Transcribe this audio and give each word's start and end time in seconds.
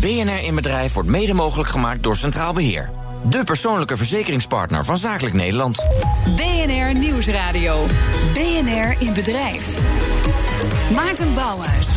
BNR 0.00 0.42
in 0.42 0.54
Bedrijf 0.54 0.92
wordt 0.92 1.08
mede 1.08 1.34
mogelijk 1.34 1.68
gemaakt 1.68 2.02
door 2.02 2.16
Centraal 2.16 2.52
Beheer. 2.52 2.90
De 3.22 3.44
persoonlijke 3.44 3.96
verzekeringspartner 3.96 4.84
van 4.84 4.96
Zakelijk 4.96 5.34
Nederland. 5.34 5.86
BNR 6.36 6.98
Nieuwsradio. 6.98 7.86
BNR 8.32 8.94
in 8.98 9.12
Bedrijf. 9.12 9.80
Maarten 10.94 11.34
Bouwhuis. 11.34 11.88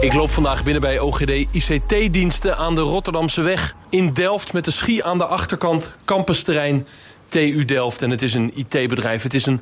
Ik 0.00 0.12
loop 0.12 0.30
vandaag 0.30 0.64
binnen 0.64 0.82
bij 0.82 1.00
OGD 1.00 1.28
ICT-diensten 1.28 2.56
aan 2.56 2.74
de 2.74 2.80
Rotterdamse 2.80 3.42
weg 3.42 3.74
in 3.90 4.12
Delft 4.12 4.52
met 4.52 4.64
de 4.64 4.70
schie 4.70 5.04
aan 5.04 5.18
de 5.18 5.26
achterkant 5.26 5.92
campusterrein 6.04 6.86
TU 7.26 7.64
Delft. 7.64 8.02
En 8.02 8.10
het 8.10 8.22
is 8.22 8.34
een 8.34 8.52
IT-bedrijf. 8.54 9.22
Het 9.22 9.34
is 9.34 9.46
een 9.46 9.60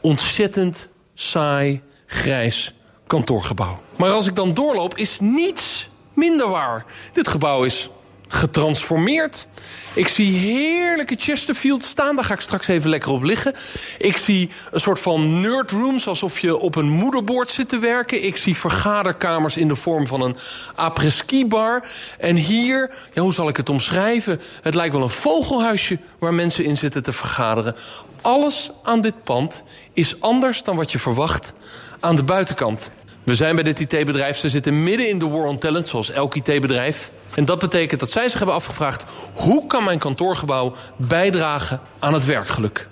ontzettend 0.00 0.88
saai, 1.14 1.82
grijs 2.06 2.74
kantoorgebouw. 3.06 3.80
Maar 3.96 4.10
als 4.10 4.26
ik 4.26 4.34
dan 4.34 4.54
doorloop, 4.54 4.96
is 4.96 5.18
niets 5.20 5.89
minder 6.12 6.48
waar. 6.48 6.84
Dit 7.12 7.28
gebouw 7.28 7.64
is 7.64 7.90
getransformeerd. 8.32 9.46
Ik 9.94 10.08
zie 10.08 10.36
heerlijke 10.36 11.16
Chesterfield 11.18 11.84
staan. 11.84 12.14
Daar 12.14 12.24
ga 12.24 12.34
ik 12.34 12.40
straks 12.40 12.68
even 12.68 12.90
lekker 12.90 13.10
op 13.10 13.22
liggen. 13.22 13.54
Ik 13.98 14.16
zie 14.16 14.50
een 14.70 14.80
soort 14.80 15.00
van 15.00 15.40
nerdrooms, 15.40 16.06
alsof 16.06 16.38
je 16.38 16.56
op 16.56 16.74
een 16.74 16.88
moederbord 16.88 17.48
zit 17.48 17.68
te 17.68 17.78
werken. 17.78 18.24
Ik 18.24 18.36
zie 18.36 18.56
vergaderkamers 18.56 19.56
in 19.56 19.68
de 19.68 19.76
vorm 19.76 20.06
van 20.06 20.20
een 20.20 20.36
après-ski 20.74 21.46
bar. 21.46 21.88
En 22.18 22.36
hier, 22.36 22.94
ja, 23.12 23.22
hoe 23.22 23.32
zal 23.32 23.48
ik 23.48 23.56
het 23.56 23.68
omschrijven? 23.68 24.40
Het 24.62 24.74
lijkt 24.74 24.94
wel 24.94 25.02
een 25.02 25.10
vogelhuisje 25.10 25.98
waar 26.18 26.34
mensen 26.34 26.64
in 26.64 26.76
zitten 26.76 27.02
te 27.02 27.12
vergaderen. 27.12 27.74
Alles 28.22 28.70
aan 28.82 29.00
dit 29.00 29.24
pand 29.24 29.64
is 29.92 30.20
anders 30.20 30.62
dan 30.62 30.76
wat 30.76 30.92
je 30.92 30.98
verwacht 30.98 31.54
aan 32.00 32.16
de 32.16 32.22
buitenkant. 32.22 32.92
We 33.24 33.34
zijn 33.34 33.54
bij 33.54 33.64
dit 33.64 33.80
IT-bedrijf. 33.80 34.36
Ze 34.36 34.48
zitten 34.48 34.82
midden 34.82 35.08
in 35.08 35.18
de 35.18 35.28
war 35.28 35.46
on 35.46 35.58
talent, 35.58 35.88
zoals 35.88 36.10
elk 36.10 36.34
IT-bedrijf. 36.34 37.10
En 37.34 37.44
dat 37.44 37.58
betekent 37.58 38.00
dat 38.00 38.10
zij 38.10 38.28
zich 38.28 38.38
hebben 38.38 38.56
afgevraagd... 38.56 39.04
hoe 39.34 39.66
kan 39.66 39.84
mijn 39.84 39.98
kantoorgebouw 39.98 40.74
bijdragen 40.96 41.80
aan 41.98 42.14
het 42.14 42.24
werkgeluk? 42.24 42.88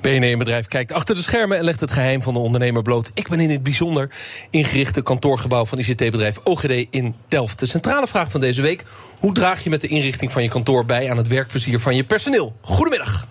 BNE 0.00 0.36
Bedrijf 0.36 0.66
kijkt 0.66 0.92
achter 0.92 1.14
de 1.14 1.22
schermen 1.22 1.58
en 1.58 1.64
legt 1.64 1.80
het 1.80 1.92
geheim 1.92 2.22
van 2.22 2.32
de 2.32 2.38
ondernemer 2.38 2.82
bloot. 2.82 3.10
Ik 3.14 3.28
ben 3.28 3.40
in 3.40 3.50
het 3.50 3.62
bijzonder 3.62 4.10
ingerichte 4.50 5.02
kantoorgebouw 5.02 5.64
van 5.64 5.78
ICT-bedrijf 5.78 6.38
OGD 6.44 6.86
in 6.90 7.14
Delft. 7.28 7.58
De 7.58 7.66
centrale 7.66 8.06
vraag 8.06 8.30
van 8.30 8.40
deze 8.40 8.62
week: 8.62 8.84
hoe 9.18 9.34
draag 9.34 9.64
je 9.64 9.70
met 9.70 9.80
de 9.80 9.88
inrichting 9.88 10.32
van 10.32 10.42
je 10.42 10.48
kantoor 10.48 10.84
bij 10.84 11.10
aan 11.10 11.16
het 11.16 11.28
werkplezier 11.28 11.80
van 11.80 11.96
je 11.96 12.04
personeel? 12.04 12.56
Goedemiddag. 12.60 13.26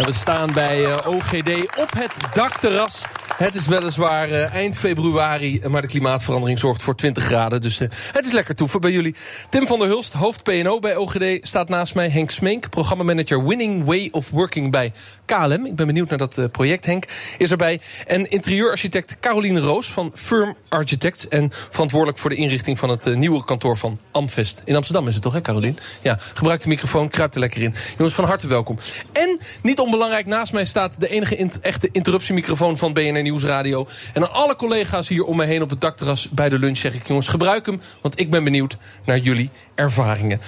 En 0.00 0.06
we 0.06 0.12
staan 0.12 0.52
bij 0.52 0.80
uh, 0.80 0.96
OGD 1.06 1.78
op 1.78 1.92
het 1.96 2.14
dakterras. 2.34 3.04
Het 3.36 3.54
is 3.54 3.66
weliswaar 3.66 4.28
uh, 4.28 4.54
eind 4.54 4.78
februari, 4.78 5.60
maar 5.68 5.80
de 5.80 5.88
klimaatverandering 5.88 6.58
zorgt 6.58 6.82
voor 6.82 6.94
20 6.94 7.24
graden. 7.24 7.60
Dus 7.60 7.80
uh, 7.80 7.88
het 8.12 8.26
is 8.26 8.32
lekker 8.32 8.54
toeven 8.54 8.80
bij 8.80 8.90
jullie. 8.90 9.14
Tim 9.48 9.66
van 9.66 9.78
der 9.78 9.88
Hulst, 9.88 10.12
hoofd 10.12 10.42
PNO 10.42 10.78
bij 10.78 10.96
OGD, 10.96 11.46
staat 11.46 11.68
naast 11.68 11.94
mij. 11.94 12.08
Henk 12.08 12.30
Smink, 12.30 12.70
programmamanager 12.70 13.46
Winning 13.46 13.84
Way 13.84 14.08
of 14.12 14.30
Working 14.30 14.70
bij 14.70 14.92
KLM. 15.30 15.66
Ik 15.66 15.74
ben 15.74 15.86
benieuwd 15.86 16.08
naar 16.08 16.18
dat 16.18 16.38
uh, 16.38 16.44
project, 16.52 16.86
Henk. 16.86 17.04
Is 17.38 17.50
erbij. 17.50 17.80
En 18.06 18.30
interieurarchitect 18.30 19.16
Caroline 19.20 19.60
Roos 19.60 19.86
van 19.86 20.12
Firm 20.14 20.56
Architects. 20.68 21.28
En 21.28 21.48
verantwoordelijk 21.50 22.18
voor 22.18 22.30
de 22.30 22.36
inrichting 22.36 22.78
van 22.78 22.90
het 22.90 23.14
nieuwe 23.14 23.44
kantoor 23.44 23.76
van 23.76 23.98
Amvest. 24.10 24.62
In 24.64 24.76
Amsterdam 24.76 25.08
is 25.08 25.14
het 25.14 25.22
toch, 25.22 25.32
hè, 25.32 25.40
Caroline? 25.40 25.74
Ja, 26.02 26.18
gebruik 26.34 26.62
de 26.62 26.68
microfoon, 26.68 27.08
kruip 27.08 27.34
er 27.34 27.40
lekker 27.40 27.62
in. 27.62 27.74
Jongens, 27.96 28.14
van 28.14 28.24
harte 28.24 28.46
welkom. 28.46 28.78
En 29.12 29.38
niet 29.62 29.78
onbelangrijk, 29.78 30.26
naast 30.26 30.52
mij 30.52 30.64
staat 30.64 31.00
de 31.00 31.08
enige 31.08 31.36
in 31.36 31.52
echte 31.60 31.88
interruptiemicrofoon 31.92 32.78
van 32.78 32.92
BNN 32.92 33.22
Nieuwsradio. 33.22 33.86
En 34.12 34.22
aan 34.22 34.32
alle 34.32 34.56
collega's 34.56 35.08
hier 35.08 35.24
om 35.24 35.36
me 35.36 35.44
heen 35.44 35.62
op 35.62 35.70
het 35.70 35.80
dakterras 35.80 36.28
bij 36.28 36.48
de 36.48 36.58
lunch 36.58 36.76
zeg 36.76 36.94
ik... 36.94 37.06
jongens, 37.06 37.28
gebruik 37.28 37.66
hem, 37.66 37.80
want 38.00 38.18
ik 38.18 38.30
ben 38.30 38.44
benieuwd 38.44 38.76
naar 39.04 39.18
jullie 39.18 39.50
ervaringen. 39.74 40.40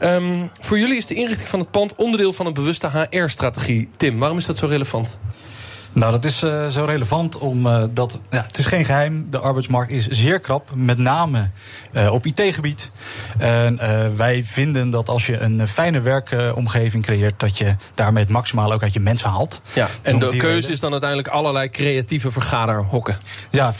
Um, 0.00 0.50
voor 0.60 0.78
jullie 0.78 0.96
is 0.96 1.06
de 1.06 1.14
inrichting 1.14 1.48
van 1.48 1.58
het 1.58 1.70
pand 1.70 1.94
onderdeel 1.94 2.32
van 2.32 2.46
een 2.46 2.54
bewuste 2.54 3.08
HR-strategie. 3.10 3.88
Tim, 3.96 4.18
waarom 4.18 4.38
is 4.38 4.46
dat 4.46 4.58
zo 4.58 4.66
relevant? 4.66 5.18
Nou, 5.96 6.12
dat 6.12 6.24
is 6.24 6.42
uh, 6.42 6.66
zo 6.66 6.84
relevant 6.84 7.38
omdat, 7.38 8.12
uh, 8.14 8.20
ja, 8.30 8.42
het 8.46 8.58
is 8.58 8.66
geen 8.66 8.84
geheim, 8.84 9.26
de 9.30 9.38
arbeidsmarkt 9.38 9.92
is 9.92 10.06
zeer 10.08 10.40
krap, 10.40 10.70
met 10.74 10.98
name 10.98 11.50
uh, 11.92 12.12
op 12.12 12.26
IT-gebied. 12.26 12.90
En 13.38 13.78
wij 14.16 14.42
vinden 14.44 14.90
dat 14.90 15.08
als 15.08 15.26
je 15.26 15.38
een 15.38 15.68
fijne 15.68 16.00
werkomgeving 16.00 17.04
creëert, 17.04 17.40
dat 17.40 17.58
je 17.58 17.76
daarmee 17.94 18.22
het 18.22 18.32
maximaal 18.32 18.72
ook 18.72 18.82
uit 18.82 18.92
je 18.92 19.00
mensen 19.00 19.28
haalt. 19.28 19.60
Ja, 19.72 19.88
en 20.02 20.18
de 20.18 20.26
keuze 20.26 20.44
reden. 20.46 20.70
is 20.70 20.80
dan 20.80 20.90
uiteindelijk 20.90 21.28
allerlei 21.28 21.70
creatieve 21.70 22.30
vergaderhokken. 22.30 23.16
Ja, 23.50 23.74
4,5 23.74 23.78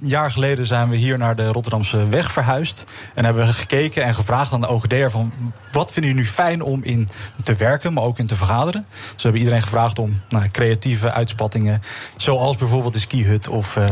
jaar 0.00 0.30
geleden 0.30 0.66
zijn 0.66 0.88
we 0.88 0.96
hier 0.96 1.18
naar 1.18 1.36
de 1.36 1.46
Rotterdamse 1.46 2.08
weg 2.08 2.32
verhuisd. 2.32 2.86
En 3.14 3.24
hebben 3.24 3.46
we 3.46 3.52
gekeken 3.52 4.02
en 4.02 4.14
gevraagd 4.14 4.52
aan 4.52 4.60
de 4.60 4.68
OGD'er 4.68 5.10
van 5.10 5.32
wat 5.72 5.92
vinden 5.92 6.10
jullie 6.10 6.26
nu 6.26 6.32
fijn 6.34 6.62
om 6.62 6.80
in 6.84 7.08
te 7.42 7.54
werken, 7.54 7.92
maar 7.92 8.04
ook 8.04 8.18
in 8.18 8.26
te 8.26 8.36
vergaderen. 8.36 8.86
Dus 8.90 9.10
we 9.14 9.22
hebben 9.22 9.40
iedereen 9.40 9.62
gevraagd 9.62 9.98
om 9.98 10.20
nou, 10.28 10.48
creatieve 10.48 11.19
uitspattingen. 11.20 11.82
Zoals 12.16 12.56
bijvoorbeeld 12.56 12.92
de 12.92 12.98
skihut. 12.98 13.48
Of, 13.48 13.76
uh, 13.76 13.88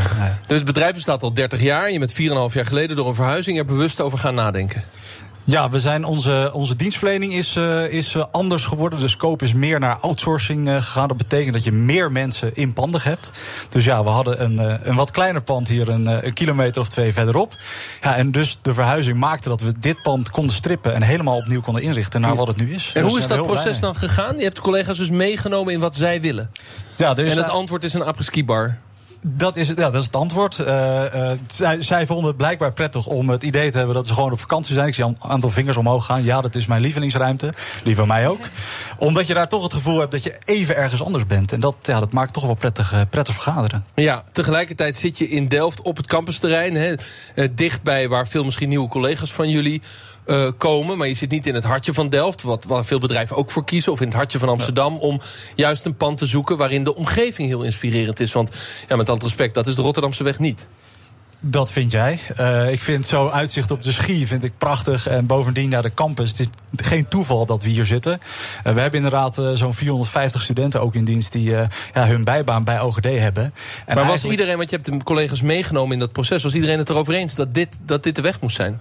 dus 0.46 0.56
het 0.56 0.66
bedrijf 0.66 0.94
bestaat 0.94 1.22
al 1.22 1.34
30 1.34 1.60
jaar. 1.60 1.90
Je 1.90 1.98
bent 1.98 2.12
4,5 2.12 2.16
jaar 2.54 2.66
geleden 2.66 2.96
door 2.96 3.08
een 3.08 3.14
verhuizing 3.14 3.58
er 3.58 3.64
bewust 3.64 4.00
over 4.00 4.18
gaan 4.18 4.34
nadenken. 4.34 4.82
Ja, 5.50 5.70
we 5.70 5.80
zijn 5.80 6.04
onze, 6.04 6.50
onze 6.52 6.76
dienstverlening 6.76 7.34
is, 7.34 7.56
uh, 7.56 7.92
is 7.92 8.14
uh, 8.14 8.24
anders 8.30 8.64
geworden. 8.64 9.00
De 9.00 9.08
scope 9.08 9.44
is 9.44 9.52
meer 9.52 9.80
naar 9.80 9.96
outsourcing 9.96 10.68
uh, 10.68 10.74
gegaan. 10.74 11.08
Dat 11.08 11.16
betekent 11.16 11.54
dat 11.54 11.64
je 11.64 11.72
meer 11.72 12.12
mensen 12.12 12.54
in 12.54 12.72
panden 12.72 13.00
hebt. 13.02 13.32
Dus 13.70 13.84
ja, 13.84 14.02
we 14.02 14.08
hadden 14.08 14.42
een, 14.42 14.88
een 14.88 14.96
wat 14.96 15.10
kleiner 15.10 15.42
pand 15.42 15.68
hier 15.68 15.88
een, 15.88 16.06
een 16.26 16.32
kilometer 16.32 16.80
of 16.80 16.88
twee 16.88 17.12
verderop. 17.12 17.54
Ja, 18.00 18.16
en 18.16 18.30
dus 18.30 18.58
de 18.62 18.74
verhuizing 18.74 19.18
maakte 19.18 19.48
dat 19.48 19.60
we 19.60 19.72
dit 19.80 20.02
pand 20.02 20.30
konden 20.30 20.54
strippen 20.54 20.94
en 20.94 21.02
helemaal 21.02 21.36
opnieuw 21.36 21.60
konden 21.60 21.82
inrichten 21.82 22.20
naar 22.20 22.34
wat 22.34 22.46
het 22.46 22.56
nu 22.56 22.74
is. 22.74 22.90
En 22.94 23.02
dus 23.02 23.10
hoe 23.10 23.20
is 23.20 23.26
dat 23.26 23.42
proces 23.42 23.80
dan 23.80 23.96
gegaan? 23.96 24.36
Je 24.36 24.42
hebt 24.42 24.56
de 24.56 24.62
collega's 24.62 24.98
dus 24.98 25.10
meegenomen 25.10 25.72
in 25.72 25.80
wat 25.80 25.96
zij 25.96 26.20
willen. 26.20 26.50
Ja, 26.96 27.16
en 27.16 27.26
het 27.26 27.48
antwoord 27.48 27.84
is 27.84 27.94
een 27.94 28.04
apres-ski 28.04 28.44
bar. 28.44 28.78
Dat 29.26 29.56
is, 29.56 29.68
ja, 29.68 29.74
dat 29.74 29.94
is 29.94 30.04
het 30.04 30.16
antwoord. 30.16 30.58
Uh, 30.58 30.66
uh, 30.66 31.30
zij, 31.46 31.82
zij, 31.82 32.06
vonden 32.06 32.26
het 32.26 32.36
blijkbaar 32.36 32.72
prettig 32.72 33.06
om 33.06 33.30
het 33.30 33.42
idee 33.42 33.70
te 33.70 33.78
hebben 33.78 33.96
dat 33.96 34.06
ze 34.06 34.14
gewoon 34.14 34.32
op 34.32 34.40
vakantie 34.40 34.74
zijn. 34.74 34.86
Ik 34.86 34.94
zie 34.94 35.04
een 35.04 35.16
aantal 35.18 35.50
vingers 35.50 35.76
omhoog 35.76 36.04
gaan. 36.04 36.24
Ja, 36.24 36.40
dat 36.40 36.54
is 36.54 36.66
mijn 36.66 36.80
lievelingsruimte. 36.80 37.52
Die 37.84 37.96
van 37.96 38.06
mij 38.06 38.28
ook. 38.28 38.40
Omdat 38.98 39.26
je 39.26 39.34
daar 39.34 39.48
toch 39.48 39.62
het 39.62 39.72
gevoel 39.72 39.98
hebt 39.98 40.12
dat 40.12 40.22
je 40.22 40.38
even 40.44 40.76
ergens 40.76 41.02
anders 41.02 41.26
bent. 41.26 41.52
En 41.52 41.60
dat, 41.60 41.76
ja, 41.82 42.00
dat 42.00 42.12
maakt 42.12 42.32
toch 42.32 42.44
wel 42.44 42.54
prettig, 42.54 42.94
uh, 42.94 43.00
prettig 43.10 43.34
vergaderen. 43.34 43.84
Ja, 43.94 44.24
tegelijkertijd 44.32 44.96
zit 44.96 45.18
je 45.18 45.28
in 45.28 45.48
Delft 45.48 45.82
op 45.82 45.96
het 45.96 46.06
campusterrein. 46.06 46.74
Hè, 46.74 46.94
dicht 47.54 47.82
bij 47.82 48.08
waar 48.08 48.28
veel 48.28 48.44
misschien 48.44 48.68
nieuwe 48.68 48.88
collega's 48.88 49.32
van 49.32 49.48
jullie 49.48 49.82
uh, 50.28 50.50
komen. 50.58 50.98
Maar 50.98 51.08
je 51.08 51.14
zit 51.14 51.30
niet 51.30 51.46
in 51.46 51.54
het 51.54 51.64
hartje 51.64 51.94
van 51.94 52.08
Delft, 52.08 52.42
wat, 52.42 52.64
waar 52.64 52.84
veel 52.84 52.98
bedrijven 52.98 53.36
ook 53.36 53.50
voor 53.50 53.64
kiezen. 53.64 53.92
Of 53.92 54.00
in 54.00 54.06
het 54.06 54.16
hartje 54.16 54.38
van 54.38 54.48
Amsterdam. 54.48 54.92
Ja. 54.92 54.98
Om 54.98 55.20
juist 55.54 55.84
een 55.84 55.96
pand 55.96 56.18
te 56.18 56.26
zoeken 56.26 56.56
waarin 56.56 56.84
de 56.84 56.94
omgeving 56.94 57.48
heel 57.48 57.62
inspirerend 57.62 58.20
is. 58.20 58.32
Want 58.32 58.50
ja, 58.88 58.96
met 58.96 59.10
al 59.10 59.18
respect, 59.18 59.54
dat 59.54 59.66
is 59.66 59.74
de 59.74 59.82
Rotterdamse 59.82 60.24
weg 60.24 60.38
niet. 60.38 60.66
Dat 61.40 61.72
vind 61.72 61.92
jij. 61.92 62.18
Uh, 62.40 62.72
ik 62.72 62.80
vind 62.80 63.06
zo 63.06 63.28
uitzicht 63.28 63.70
op 63.70 63.82
de 63.82 63.92
schie 63.92 64.26
vind 64.26 64.44
ik 64.44 64.52
prachtig. 64.58 65.06
En 65.06 65.26
bovendien 65.26 65.68
naar 65.68 65.82
de 65.82 65.94
campus. 65.94 66.30
Het 66.30 66.40
is 66.40 66.46
geen 66.72 67.08
toeval 67.08 67.46
dat 67.46 67.62
we 67.62 67.68
hier 67.68 67.86
zitten. 67.86 68.12
Uh, 68.12 68.72
we 68.72 68.80
hebben 68.80 68.98
inderdaad 69.04 69.38
uh, 69.38 69.50
zo'n 69.52 69.74
450 69.74 70.42
studenten 70.42 70.80
ook 70.80 70.94
in 70.94 71.04
dienst 71.04 71.32
die 71.32 71.50
ja, 71.50 71.68
hun 71.92 72.24
bijbaan 72.24 72.64
bij 72.64 72.80
OGD 72.80 73.04
hebben. 73.04 73.44
En 73.44 73.52
maar 73.86 73.94
was 73.94 74.04
eigenlijk... 74.04 74.30
iedereen, 74.30 74.56
want 74.56 74.70
je 74.70 74.76
hebt 74.76 74.88
de 74.88 75.04
collega's 75.04 75.42
meegenomen 75.42 75.92
in 75.92 75.98
dat 75.98 76.12
proces, 76.12 76.42
was 76.42 76.54
iedereen 76.54 76.78
het 76.78 76.90
erover 76.90 77.14
eens 77.14 77.34
dat 77.34 77.54
dit, 77.54 77.78
dat 77.86 78.02
dit 78.02 78.16
de 78.16 78.22
weg 78.22 78.40
moest 78.40 78.56
zijn? 78.56 78.80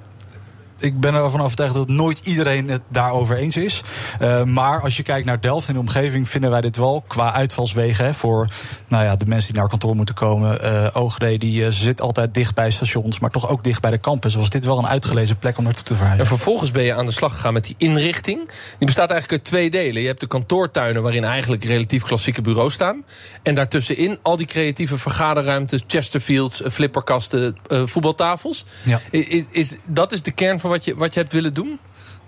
Ik 0.79 0.99
ben 0.99 1.13
ervan 1.13 1.41
overtuigd 1.41 1.73
dat 1.73 1.87
nooit 1.87 2.21
iedereen 2.23 2.69
het 2.69 2.81
daarover 2.89 3.37
eens 3.37 3.57
is. 3.57 3.81
Uh, 4.21 4.43
maar 4.43 4.81
als 4.81 4.97
je 4.97 5.03
kijkt 5.03 5.25
naar 5.25 5.41
Delft 5.41 5.67
en 5.67 5.73
de 5.73 5.79
omgeving, 5.79 6.29
vinden 6.29 6.49
wij 6.49 6.61
dit 6.61 6.77
wel 6.77 7.03
qua 7.07 7.33
uitvalswegen. 7.33 8.05
Hè, 8.05 8.13
voor 8.13 8.47
nou 8.87 9.03
ja, 9.03 9.15
de 9.15 9.25
mensen 9.25 9.51
die 9.51 9.59
naar 9.61 9.69
kantoor 9.69 9.95
moeten 9.95 10.15
komen. 10.15 10.59
Uh, 10.63 10.87
OGD 10.93 11.39
die 11.39 11.61
uh, 11.61 11.67
zit 11.69 12.01
altijd 12.01 12.33
dicht 12.33 12.55
bij 12.55 12.71
stations, 12.71 13.19
maar 13.19 13.29
toch 13.29 13.49
ook 13.49 13.63
dicht 13.63 13.81
bij 13.81 13.91
de 13.91 13.99
campus. 13.99 14.35
Was 14.35 14.49
dit 14.49 14.65
wel 14.65 14.77
een 14.77 14.87
uitgelezen 14.87 15.37
plek 15.37 15.57
om 15.57 15.63
naartoe 15.63 15.83
te 15.83 15.95
verhuizen? 15.95 16.23
En 16.23 16.29
vervolgens 16.29 16.71
ben 16.71 16.83
je 16.83 16.93
aan 16.93 17.05
de 17.05 17.11
slag 17.11 17.33
gegaan 17.33 17.53
met 17.53 17.65
die 17.65 17.75
inrichting. 17.77 18.49
Die 18.77 18.87
bestaat 18.87 19.09
eigenlijk 19.09 19.41
uit 19.41 19.51
twee 19.51 19.69
delen. 19.69 20.01
Je 20.01 20.07
hebt 20.07 20.19
de 20.19 20.27
kantoortuinen 20.27 21.01
waarin 21.01 21.23
eigenlijk 21.23 21.63
relatief 21.63 22.03
klassieke 22.03 22.41
bureaus 22.41 22.73
staan. 22.73 23.03
En 23.43 23.55
daartussenin 23.55 24.19
al 24.21 24.37
die 24.37 24.47
creatieve 24.47 24.97
vergaderruimtes, 24.97 25.83
Chesterfields, 25.87 26.61
flipperkasten, 26.71 27.55
voetbaltafels. 27.67 28.65
Ja. 28.83 28.99
Is, 29.11 29.43
is, 29.51 29.75
dat 29.85 30.11
is 30.11 30.23
de 30.23 30.31
kern 30.31 30.59
van 30.59 30.66
wat 30.67 30.85
je, 30.85 30.95
wat 30.95 31.13
je 31.13 31.19
hebt 31.19 31.33
willen 31.33 31.53
doen? 31.53 31.79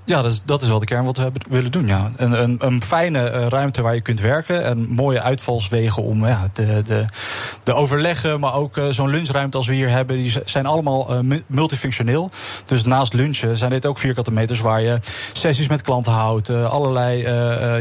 Ja, 0.09 0.21
dat 0.21 0.31
is, 0.31 0.41
dat 0.45 0.61
is 0.61 0.67
wel 0.67 0.79
de 0.79 0.85
kern 0.85 1.05
wat 1.05 1.17
we 1.17 1.31
willen 1.49 1.71
doen. 1.71 1.87
Ja. 1.87 2.11
Een, 2.15 2.43
een, 2.43 2.55
een 2.59 2.83
fijne 2.83 3.31
uh, 3.31 3.47
ruimte 3.47 3.81
waar 3.81 3.95
je 3.95 4.01
kunt 4.01 4.19
werken. 4.19 4.63
En 4.63 4.87
mooie 4.89 5.21
uitvalswegen 5.21 6.03
om 6.03 6.25
ja, 6.25 6.49
de, 6.53 6.81
de, 6.81 7.05
de 7.63 7.73
overleggen. 7.73 8.39
Maar 8.39 8.53
ook 8.53 8.77
uh, 8.77 8.89
zo'n 8.89 9.09
lunchruimte 9.09 9.57
als 9.57 9.67
we 9.67 9.73
hier 9.73 9.89
hebben. 9.89 10.15
Die 10.15 10.33
zijn 10.45 10.65
allemaal 10.65 11.23
uh, 11.23 11.39
multifunctioneel. 11.45 12.29
Dus 12.65 12.83
naast 12.83 13.13
lunchen 13.13 13.57
zijn 13.57 13.71
dit 13.71 13.85
ook 13.85 13.97
vierkante 13.97 14.31
meters 14.31 14.59
waar 14.59 14.81
je 14.81 14.99
sessies 15.33 15.67
met 15.67 15.81
klanten 15.81 16.11
houdt. 16.11 16.49
allerlei 16.49 17.21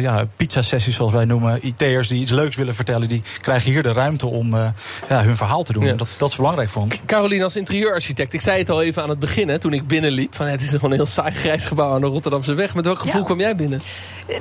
ja, 0.00 0.26
pizza-sessies 0.36 0.96
zoals 0.96 1.12
wij 1.12 1.24
noemen. 1.24 1.66
IT'ers 1.66 2.08
die 2.08 2.20
iets 2.20 2.32
leuks 2.32 2.56
willen 2.56 2.74
vertellen. 2.74 3.08
Die 3.08 3.22
krijgen 3.40 3.70
hier 3.70 3.82
de 3.82 3.92
ruimte 3.92 4.26
om 4.26 4.54
ja, 5.08 5.22
hun 5.22 5.36
verhaal 5.36 5.62
te 5.62 5.72
doen. 5.72 5.84
Ja. 5.84 5.94
Dat, 5.94 6.08
dat 6.18 6.30
is 6.30 6.36
belangrijk 6.36 6.68
voor 6.68 6.82
ons. 6.82 7.00
Caroline, 7.06 7.44
als 7.44 7.56
interieurarchitect. 7.56 8.32
Ik 8.32 8.40
zei 8.40 8.58
het 8.58 8.70
al 8.70 8.82
even 8.82 9.02
aan 9.02 9.08
het 9.08 9.18
begin 9.18 9.48
hè, 9.48 9.58
toen 9.58 9.72
ik 9.72 9.86
binnenliep. 9.86 10.34
Van, 10.34 10.46
het 10.46 10.60
is 10.60 10.68
gewoon 10.70 10.90
een 10.90 10.96
heel 10.96 11.06
saai 11.06 11.34
grijs 11.34 11.64
gebouw 11.64 11.94
aan 11.94 12.00
de 12.00 12.16
Rotterdamse 12.18 12.54
weg. 12.54 12.74
Met 12.74 12.84
welk 12.84 12.98
gevoel 12.98 13.20
ja. 13.20 13.26
kwam 13.26 13.40
jij 13.40 13.56
binnen? 13.56 13.80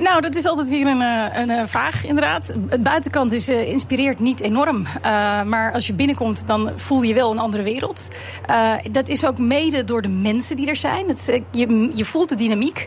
Nou, 0.00 0.20
dat 0.20 0.34
is 0.34 0.44
altijd 0.44 0.68
weer 0.68 0.86
een, 0.86 1.00
een, 1.00 1.50
een 1.50 1.68
vraag, 1.68 2.06
inderdaad. 2.06 2.54
Het 2.68 2.82
buitenkant 2.82 3.32
is, 3.32 3.48
uh, 3.48 3.68
inspireert 3.68 4.18
niet 4.18 4.40
enorm. 4.40 4.76
Uh, 4.76 5.42
maar 5.42 5.72
als 5.72 5.86
je 5.86 5.92
binnenkomt, 5.92 6.46
dan 6.46 6.70
voel 6.76 7.02
je 7.02 7.14
wel 7.14 7.30
een 7.30 7.38
andere 7.38 7.62
wereld. 7.62 8.08
Uh, 8.50 8.74
dat 8.90 9.08
is 9.08 9.26
ook 9.26 9.38
mede 9.38 9.84
door 9.84 10.02
de 10.02 10.08
mensen 10.08 10.56
die 10.56 10.68
er 10.68 10.76
zijn. 10.76 11.08
Het, 11.08 11.40
je, 11.50 11.90
je 11.94 12.04
voelt 12.04 12.28
de 12.28 12.34
dynamiek. 12.34 12.86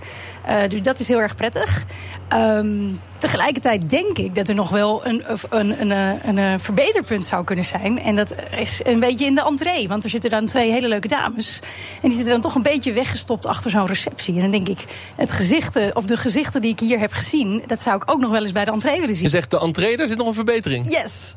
dus 0.69 0.81
dat 0.81 0.99
is 0.99 1.07
heel 1.07 1.21
erg 1.21 1.35
prettig. 1.35 1.85
Um, 2.33 2.99
tegelijkertijd 3.21 3.89
denk 3.89 4.17
ik 4.17 4.35
dat 4.35 4.47
er 4.47 4.55
nog 4.55 4.69
wel 4.69 5.05
een, 5.05 5.23
een, 5.49 5.81
een, 5.81 5.91
een, 6.27 6.37
een, 6.37 6.59
verbeterpunt 6.59 7.25
zou 7.25 7.43
kunnen 7.43 7.65
zijn. 7.65 8.01
En 8.01 8.15
dat 8.15 8.35
is 8.57 8.81
een 8.83 8.99
beetje 8.99 9.25
in 9.25 9.35
de 9.35 9.41
entree. 9.41 9.87
Want 9.87 10.03
er 10.03 10.09
zitten 10.09 10.29
dan 10.29 10.45
twee 10.45 10.71
hele 10.71 10.87
leuke 10.87 11.07
dames. 11.07 11.59
En 12.01 12.07
die 12.09 12.13
zitten 12.13 12.31
dan 12.31 12.41
toch 12.41 12.55
een 12.55 12.61
beetje 12.61 12.93
weggestopt 12.93 13.45
achter 13.45 13.71
zo'n 13.71 13.85
receptie. 13.85 14.35
En 14.35 14.41
dan 14.41 14.51
denk 14.51 14.67
ik, 14.67 14.85
het 15.15 15.31
gezichten, 15.31 15.95
of 15.95 16.05
de 16.05 16.17
gezichten 16.17 16.61
die 16.61 16.71
ik 16.71 16.79
hier 16.79 16.99
heb 16.99 17.13
gezien... 17.13 17.63
dat 17.67 17.81
zou 17.81 17.95
ik 17.95 18.11
ook 18.11 18.19
nog 18.19 18.31
wel 18.31 18.41
eens 18.41 18.51
bij 18.51 18.65
de 18.65 18.71
entree 18.71 18.99
willen 18.99 19.15
zien. 19.15 19.23
Je 19.23 19.29
zegt 19.29 19.51
de 19.51 19.59
entree, 19.59 19.97
daar 19.97 20.07
zit 20.07 20.17
nog 20.17 20.27
een 20.27 20.33
verbetering. 20.33 20.89
Yes. 20.89 21.35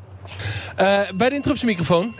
Uh, 0.79 0.99
bij 1.17 1.29
de 1.29 1.35
interruptiemicrofoon. 1.35 2.15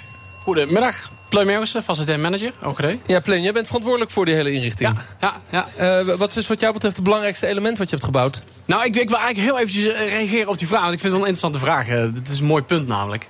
Goedemiddag. 0.46 1.12
Pleun 1.30 1.46
Meeuwissen, 1.46 1.84
facilitair 1.84 2.20
manager, 2.20 2.52
OGD. 2.64 2.86
Ja, 3.06 3.20
Pleun, 3.20 3.42
jij 3.42 3.54
bent 3.54 3.66
verantwoordelijk 3.66 4.12
voor 4.12 4.26
die 4.26 4.34
hele 4.34 4.52
inrichting. 4.52 5.00
Ja, 5.20 5.42
ja. 5.52 5.68
ja. 5.78 6.02
Uh, 6.02 6.16
wat 6.16 6.36
is 6.36 6.48
wat 6.48 6.60
jou 6.60 6.74
betreft 6.74 6.96
het 6.96 7.04
belangrijkste 7.04 7.48
element 7.48 7.78
wat 7.78 7.90
je 7.90 7.96
hebt 7.96 8.08
gebouwd? 8.08 8.42
Nou, 8.66 8.86
ik, 8.86 8.96
ik 8.96 9.10
wil 9.10 9.18
eigenlijk 9.18 9.48
heel 9.48 9.60
eventjes 9.60 9.84
reageren 9.94 10.48
op 10.48 10.58
die 10.58 10.68
vraag. 10.68 10.82
Want 10.82 10.94
ik 10.94 11.00
vind 11.00 11.14
het 11.14 11.22
wel 11.22 11.30
een 11.30 11.36
interessante 11.36 11.60
vraag. 11.60 12.14
Het 12.16 12.30
is 12.30 12.40
een 12.40 12.46
mooi 12.46 12.64
punt 12.64 12.88
namelijk. 12.88 13.28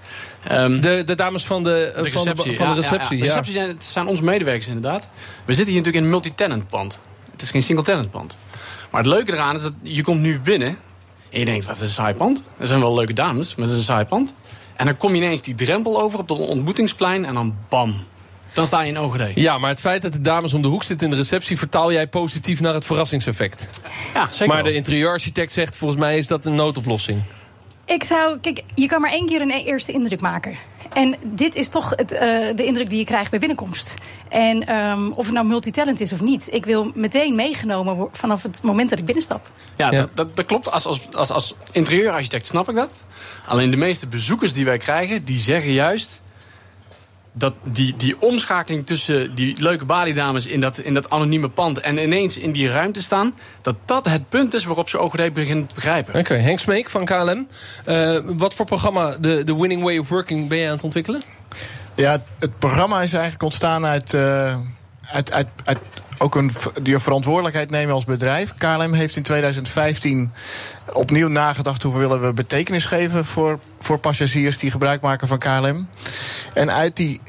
Um, 0.52 0.82
de, 0.82 1.04
de, 1.06 1.16
dames 1.16 1.46
van 1.46 1.64
de, 1.64 1.92
de 1.96 2.02
receptie. 2.02 2.36
Van 2.36 2.48
de, 2.48 2.56
van 2.56 2.70
de 2.70 2.82
receptie, 2.82 3.18
ja, 3.18 3.24
ja. 3.24 3.30
De 3.30 3.36
receptie 3.36 3.54
zijn, 3.54 3.68
het 3.68 3.84
zijn 3.84 4.08
onze 4.08 4.24
medewerkers 4.24 4.68
inderdaad. 4.68 5.08
We 5.46 5.54
zitten 5.54 5.74
hier 5.74 5.82
natuurlijk 5.84 5.98
in 5.98 6.04
een 6.04 6.10
multi-tenant 6.10 6.68
pand. 6.68 7.00
Het 7.32 7.42
is 7.42 7.50
geen 7.50 7.64
single-tenant 7.64 8.12
pand. 8.12 8.38
Maar 8.92 9.02
het 9.02 9.10
leuke 9.10 9.34
eraan 9.34 9.56
is 9.56 9.62
dat 9.62 9.74
je 9.82 10.04
komt 10.04 10.22
nu 10.22 10.40
binnen... 10.40 10.78
en 11.30 11.40
je 11.40 11.46
denkt, 11.46 11.66
wat 11.66 11.76
is 11.76 11.82
een 11.82 11.88
saai 11.88 12.14
pand? 12.14 12.44
Er 12.58 12.68
zijn 12.68 12.80
wel 12.80 12.96
leuke 12.96 13.14
dames, 13.14 13.56
maar 13.56 13.66
het 13.66 13.74
is 13.74 13.80
een 13.80 13.86
saai 13.86 14.06
pand. 14.06 14.36
En 14.76 14.86
dan 14.86 14.98
kom 14.98 15.16
je 15.16 15.22
ineens 15.22 15.42
die 15.42 15.56
drempel 15.56 16.02
over 16.02 16.20
op 16.20 16.28
dat 16.28 16.38
ontmoetingsplein... 16.38 17.26
en 17.26 17.34
dan 17.34 17.56
bam, 17.70 17.96
dan 18.54 18.66
sta 18.66 18.82
je 18.82 18.92
in 18.92 19.00
OGD. 19.00 19.36
Ja, 19.36 19.58
maar 19.58 19.70
het 19.70 19.80
feit 19.80 20.02
dat 20.02 20.12
de 20.12 20.22
dames 20.22 20.54
om 20.54 20.62
de 20.62 20.68
hoek 20.68 20.84
zitten 20.84 21.08
in 21.08 21.14
de 21.14 21.20
receptie... 21.20 21.58
vertaal 21.58 21.92
jij 21.92 22.08
positief 22.08 22.62
naar 22.62 22.74
het 22.74 22.86
verrassingseffect. 22.86 23.68
Ja, 24.14 24.30
zeker 24.30 24.48
Maar 24.48 24.64
wel. 24.64 24.72
de 24.72 24.78
interieurarchitect 24.78 25.52
zegt, 25.54 25.76
volgens 25.76 26.00
mij 26.00 26.18
is 26.18 26.28
dat 26.28 26.46
een 26.46 26.56
noodoplossing. 26.56 27.22
Ik 27.86 28.04
zou, 28.04 28.40
kijk, 28.40 28.64
je 28.76 28.88
kan 28.88 29.02
maar 29.02 29.12
één 29.12 29.26
keer 29.26 29.42
een 29.42 29.52
eerste 29.52 29.92
indruk 29.92 30.22
maken. 30.22 30.56
En 30.94 31.16
dit 31.24 31.56
is 31.56 31.70
toch 31.70 31.90
het, 31.96 32.12
uh, 32.12 32.20
de 32.56 32.66
indruk 32.66 32.90
die 32.90 33.00
je 33.00 33.06
krijgt 33.06 33.30
bij 33.30 33.40
binnenkomst. 33.40 33.96
En 34.30 34.76
um, 34.76 35.12
of 35.12 35.26
het 35.26 35.34
nou 35.34 35.46
multitalent 35.46 36.00
is 36.00 36.14
of 36.14 36.22
niet. 36.22 36.50
Ik 36.52 36.66
wil 36.66 36.92
meteen 36.94 37.36
meegenomen 37.36 38.10
vanaf 38.12 38.44
het 38.44 38.60
moment 38.64 38.90
dat 38.90 39.00
ik 39.00 39.06
binnenstap. 39.06 39.52
Ja, 39.78 39.92
ja. 39.92 40.00
Dat, 40.00 40.10
dat, 40.14 40.36
dat, 40.36 40.46
klopt. 40.46 40.72
Als, 40.72 40.86
als, 40.86 41.00
als, 41.12 41.32
als 41.32 41.56
interieurarchitect 41.72 42.46
snap 42.46 42.70
ik 42.70 42.76
dat. 42.76 42.90
Alleen 43.46 43.72
de 43.72 43.78
meeste 43.78 44.08
bezoekers 44.08 44.54
die 44.54 44.66
wij 44.66 44.78
krijgen, 44.78 45.24
die 45.24 45.40
zeggen 45.40 45.72
juist 45.72 46.22
dat 47.38 47.54
die, 47.64 47.96
die 47.98 48.22
omschakeling 48.22 48.86
tussen 48.86 49.36
die 49.36 49.62
leuke 49.62 49.86
baliedames 49.86 50.46
in 50.46 50.60
dat, 50.60 50.78
in 50.78 50.94
dat 50.94 51.10
anonieme 51.10 51.50
pand 51.50 51.80
en 51.80 51.98
ineens 51.98 52.38
in 52.38 52.52
die 52.52 52.70
ruimte 52.70 53.02
staan, 53.02 53.36
dat 53.62 53.76
dat 53.86 54.06
het 54.06 54.30
punt 54.30 54.54
is 54.54 54.66
waarop 54.66 54.90
ze 54.90 55.00
OGD 55.00 55.34
beginnen 55.34 55.68
te 55.68 55.76
begrijpen. 55.76 56.14
Oké, 56.14 56.32
okay. 56.32 56.44
Henk 56.44 56.60
Smeek 56.60 56.90
van 56.90 57.06
KLM. 57.06 57.48
Uh, 57.88 58.20
wat 58.26 58.54
voor 58.54 58.66
programma, 58.66 59.18
de, 59.18 59.44
de 59.44 59.56
Winning 59.56 59.84
Way 59.84 59.98
of 59.98 60.10
Working, 60.10 60.48
ben 60.50 60.58
je 60.58 60.66
aan 60.66 60.74
het 60.74 60.84
ontwikkelen? 60.84 61.22
Ja, 61.96 62.22
het 62.40 62.60
programma 62.60 63.02
is 63.02 63.14
eigenlijk 63.14 63.44
ontstaan 63.44 63.86
uit, 63.86 64.14
uh, 64.14 64.56
uit, 65.12 65.32
uit, 65.32 65.48
uit 65.64 65.80
ook 66.18 66.36
een, 66.36 66.52
die 66.82 67.00
verantwoordelijkheid 67.00 67.70
nemen 67.70 67.94
als 67.94 68.06
bedrijf. 68.06 68.54
KLM 68.58 68.94
heeft 68.94 69.16
in 69.16 69.24
2015 69.24 70.32
opnieuw 70.94 71.28
nagedacht 71.28 71.84
hoe 71.84 71.98
willen 71.98 72.22
we 72.22 72.34
betekenis 72.34 72.86
geven 72.86 73.26
voor, 73.26 73.60
voor 73.80 73.98
passagiers 73.98 74.58
die 74.58 74.72
gebruik 74.72 75.02
maken 75.02 75.28
van 75.28 75.38
KLM. 75.38 75.88
En 76.54 76.72
uit, 76.72 76.96
die, 76.96 77.22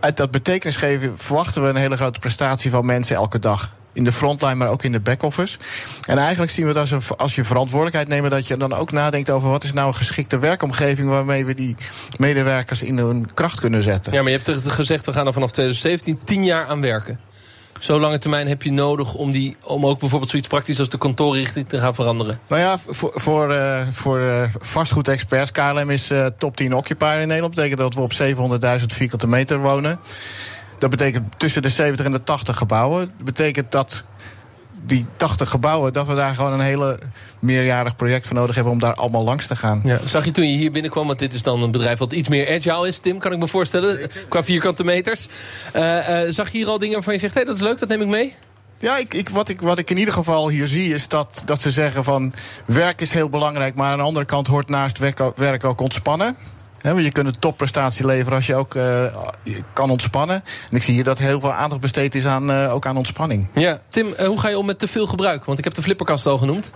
uit 0.00 0.16
dat 0.16 0.30
betekenis 0.30 0.76
geven 0.76 1.18
verwachten 1.18 1.62
we 1.62 1.68
een 1.68 1.76
hele 1.76 1.96
grote 1.96 2.18
prestatie 2.18 2.70
van 2.70 2.86
mensen 2.86 3.16
elke 3.16 3.38
dag. 3.38 3.78
In 3.92 4.04
de 4.04 4.12
frontline, 4.12 4.54
maar 4.54 4.68
ook 4.68 4.82
in 4.82 4.92
de 4.92 5.00
back-office. 5.00 5.58
En 6.06 6.18
eigenlijk 6.18 6.52
zien 6.52 6.64
we 6.64 6.70
het 6.70 6.80
als, 6.80 6.90
een, 6.90 7.16
als 7.16 7.34
je 7.34 7.44
verantwoordelijkheid 7.44 8.08
neemt... 8.08 8.30
dat 8.30 8.46
je 8.46 8.56
dan 8.56 8.72
ook 8.72 8.92
nadenkt 8.92 9.30
over 9.30 9.48
wat 9.48 9.64
is 9.64 9.72
nou 9.72 9.88
een 9.88 9.94
geschikte 9.94 10.38
werkomgeving... 10.38 11.08
waarmee 11.08 11.44
we 11.44 11.54
die 11.54 11.76
medewerkers 12.16 12.82
in 12.82 12.98
hun 12.98 13.34
kracht 13.34 13.60
kunnen 13.60 13.82
zetten. 13.82 14.12
Ja, 14.12 14.22
maar 14.22 14.30
je 14.30 14.40
hebt 14.44 14.72
gezegd, 14.72 15.06
we 15.06 15.12
gaan 15.12 15.26
er 15.26 15.32
vanaf 15.32 15.50
2017 15.50 16.20
tien 16.24 16.44
jaar 16.44 16.66
aan 16.66 16.80
werken. 16.80 17.20
Zo 17.78 18.00
lange 18.00 18.18
termijn 18.18 18.48
heb 18.48 18.62
je 18.62 18.72
nodig 18.72 19.14
om, 19.14 19.30
die, 19.30 19.56
om 19.62 19.86
ook 19.86 19.98
bijvoorbeeld 19.98 20.30
zoiets 20.30 20.48
praktisch 20.48 20.78
als 20.78 20.88
de 20.88 20.98
kantoorrichting 20.98 21.68
te 21.68 21.78
gaan 21.78 21.94
veranderen? 21.94 22.40
Nou 22.48 22.60
ja, 22.60 22.78
voor, 22.78 23.12
voor, 23.14 23.52
uh, 23.52 23.86
voor 23.92 24.20
uh, 24.20 24.42
vastgoedexperts, 24.58 25.52
KLM 25.52 25.90
is 25.90 26.10
uh, 26.10 26.26
top 26.38 26.56
10 26.56 26.74
occupier 26.74 27.20
in 27.20 27.28
Nederland. 27.28 27.56
Dat 27.56 27.64
betekent 27.64 27.80
dat 27.80 27.94
we 27.94 28.00
op 28.00 28.80
700.000 28.80 28.84
vierkante 28.86 29.26
meter 29.26 29.58
wonen. 29.58 30.00
Dat 30.78 30.90
betekent 30.90 31.38
tussen 31.38 31.62
de 31.62 31.68
70 31.68 32.06
en 32.06 32.12
de 32.12 32.24
80 32.24 32.56
gebouwen. 32.56 33.12
Dat 33.16 33.24
betekent 33.24 33.72
dat 33.72 34.04
die 34.86 35.06
80 35.16 35.48
gebouwen, 35.48 35.92
dat 35.92 36.06
we 36.06 36.14
daar 36.14 36.34
gewoon 36.34 36.52
een 36.52 36.60
hele 36.60 36.98
meerjarig 37.38 37.96
project 37.96 38.26
voor 38.26 38.36
nodig 38.36 38.54
hebben 38.54 38.72
om 38.72 38.78
daar 38.78 38.94
allemaal 38.94 39.24
langs 39.24 39.46
te 39.46 39.56
gaan. 39.56 39.80
Ja. 39.84 39.98
Zag 40.04 40.24
je 40.24 40.30
toen 40.30 40.50
je 40.50 40.56
hier 40.56 40.70
binnenkwam, 40.70 41.06
want 41.06 41.18
dit 41.18 41.32
is 41.32 41.42
dan 41.42 41.62
een 41.62 41.70
bedrijf 41.70 41.98
wat 41.98 42.12
iets 42.12 42.28
meer 42.28 42.56
agile 42.56 42.88
is, 42.88 42.98
Tim, 42.98 43.18
kan 43.18 43.32
ik 43.32 43.38
me 43.38 43.48
voorstellen, 43.48 44.10
qua 44.28 44.42
vierkante 44.42 44.84
meters. 44.84 45.28
Uh, 45.76 46.08
uh, 46.08 46.30
zag 46.30 46.50
je 46.50 46.58
hier 46.58 46.68
al 46.68 46.78
dingen 46.78 46.94
waarvan 46.94 47.14
je 47.14 47.20
zegt, 47.20 47.34
hé, 47.34 47.40
hey, 47.40 47.48
dat 47.48 47.58
is 47.58 47.66
leuk, 47.66 47.78
dat 47.78 47.88
neem 47.88 48.00
ik 48.00 48.08
mee? 48.08 48.34
Ja, 48.78 48.96
ik, 48.96 49.14
ik, 49.14 49.28
wat, 49.28 49.48
ik, 49.48 49.60
wat 49.60 49.78
ik 49.78 49.90
in 49.90 49.98
ieder 49.98 50.14
geval 50.14 50.48
hier 50.48 50.68
zie 50.68 50.94
is 50.94 51.08
dat, 51.08 51.42
dat 51.44 51.60
ze 51.60 51.70
zeggen 51.70 52.04
van 52.04 52.32
werk 52.64 53.00
is 53.00 53.12
heel 53.12 53.28
belangrijk, 53.28 53.74
maar 53.74 53.90
aan 53.90 53.98
de 53.98 54.04
andere 54.04 54.26
kant 54.26 54.46
hoort 54.46 54.68
naast 54.68 54.98
werk, 54.98 55.20
werk 55.36 55.64
ook 55.64 55.80
ontspannen. 55.80 56.36
He, 56.80 56.90
je 56.90 57.10
kunt 57.10 57.26
een 57.26 57.38
topprestatie 57.38 58.06
leveren 58.06 58.36
als 58.36 58.46
je 58.46 58.54
ook 58.54 58.74
uh, 58.74 59.04
kan 59.72 59.90
ontspannen. 59.90 60.42
En 60.70 60.76
ik 60.76 60.82
zie 60.82 60.94
hier 60.94 61.04
dat 61.04 61.18
heel 61.18 61.40
veel 61.40 61.52
aandacht 61.52 61.80
besteed 61.80 62.14
is 62.14 62.26
aan, 62.26 62.50
uh, 62.50 62.74
ook 62.74 62.86
aan 62.86 62.96
ontspanning. 62.96 63.46
Ja, 63.54 63.80
Tim, 63.88 64.06
uh, 64.06 64.26
hoe 64.26 64.40
ga 64.40 64.48
je 64.48 64.58
om 64.58 64.66
met 64.66 64.78
te 64.78 64.88
veel 64.88 65.06
gebruik? 65.06 65.44
Want 65.44 65.58
ik 65.58 65.64
heb 65.64 65.74
de 65.74 65.82
flipperkast 65.82 66.26
al 66.26 66.38
genoemd. 66.38 66.72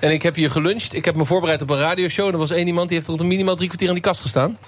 En 0.00 0.10
ik 0.10 0.22
heb 0.22 0.34
hier 0.34 0.50
geluncht. 0.50 0.94
Ik 0.94 1.04
heb 1.04 1.14
me 1.14 1.24
voorbereid 1.24 1.62
op 1.62 1.70
een 1.70 1.78
radioshow. 1.78 2.28
Er 2.28 2.38
was 2.38 2.50
één 2.50 2.66
iemand 2.66 2.88
die 2.88 2.96
heeft 2.96 3.10
tot 3.10 3.22
minimaal 3.22 3.54
drie 3.54 3.68
kwartier 3.68 3.88
aan 3.88 3.94
die 3.94 4.02
kast 4.02 4.20
gestaan. 4.20 4.58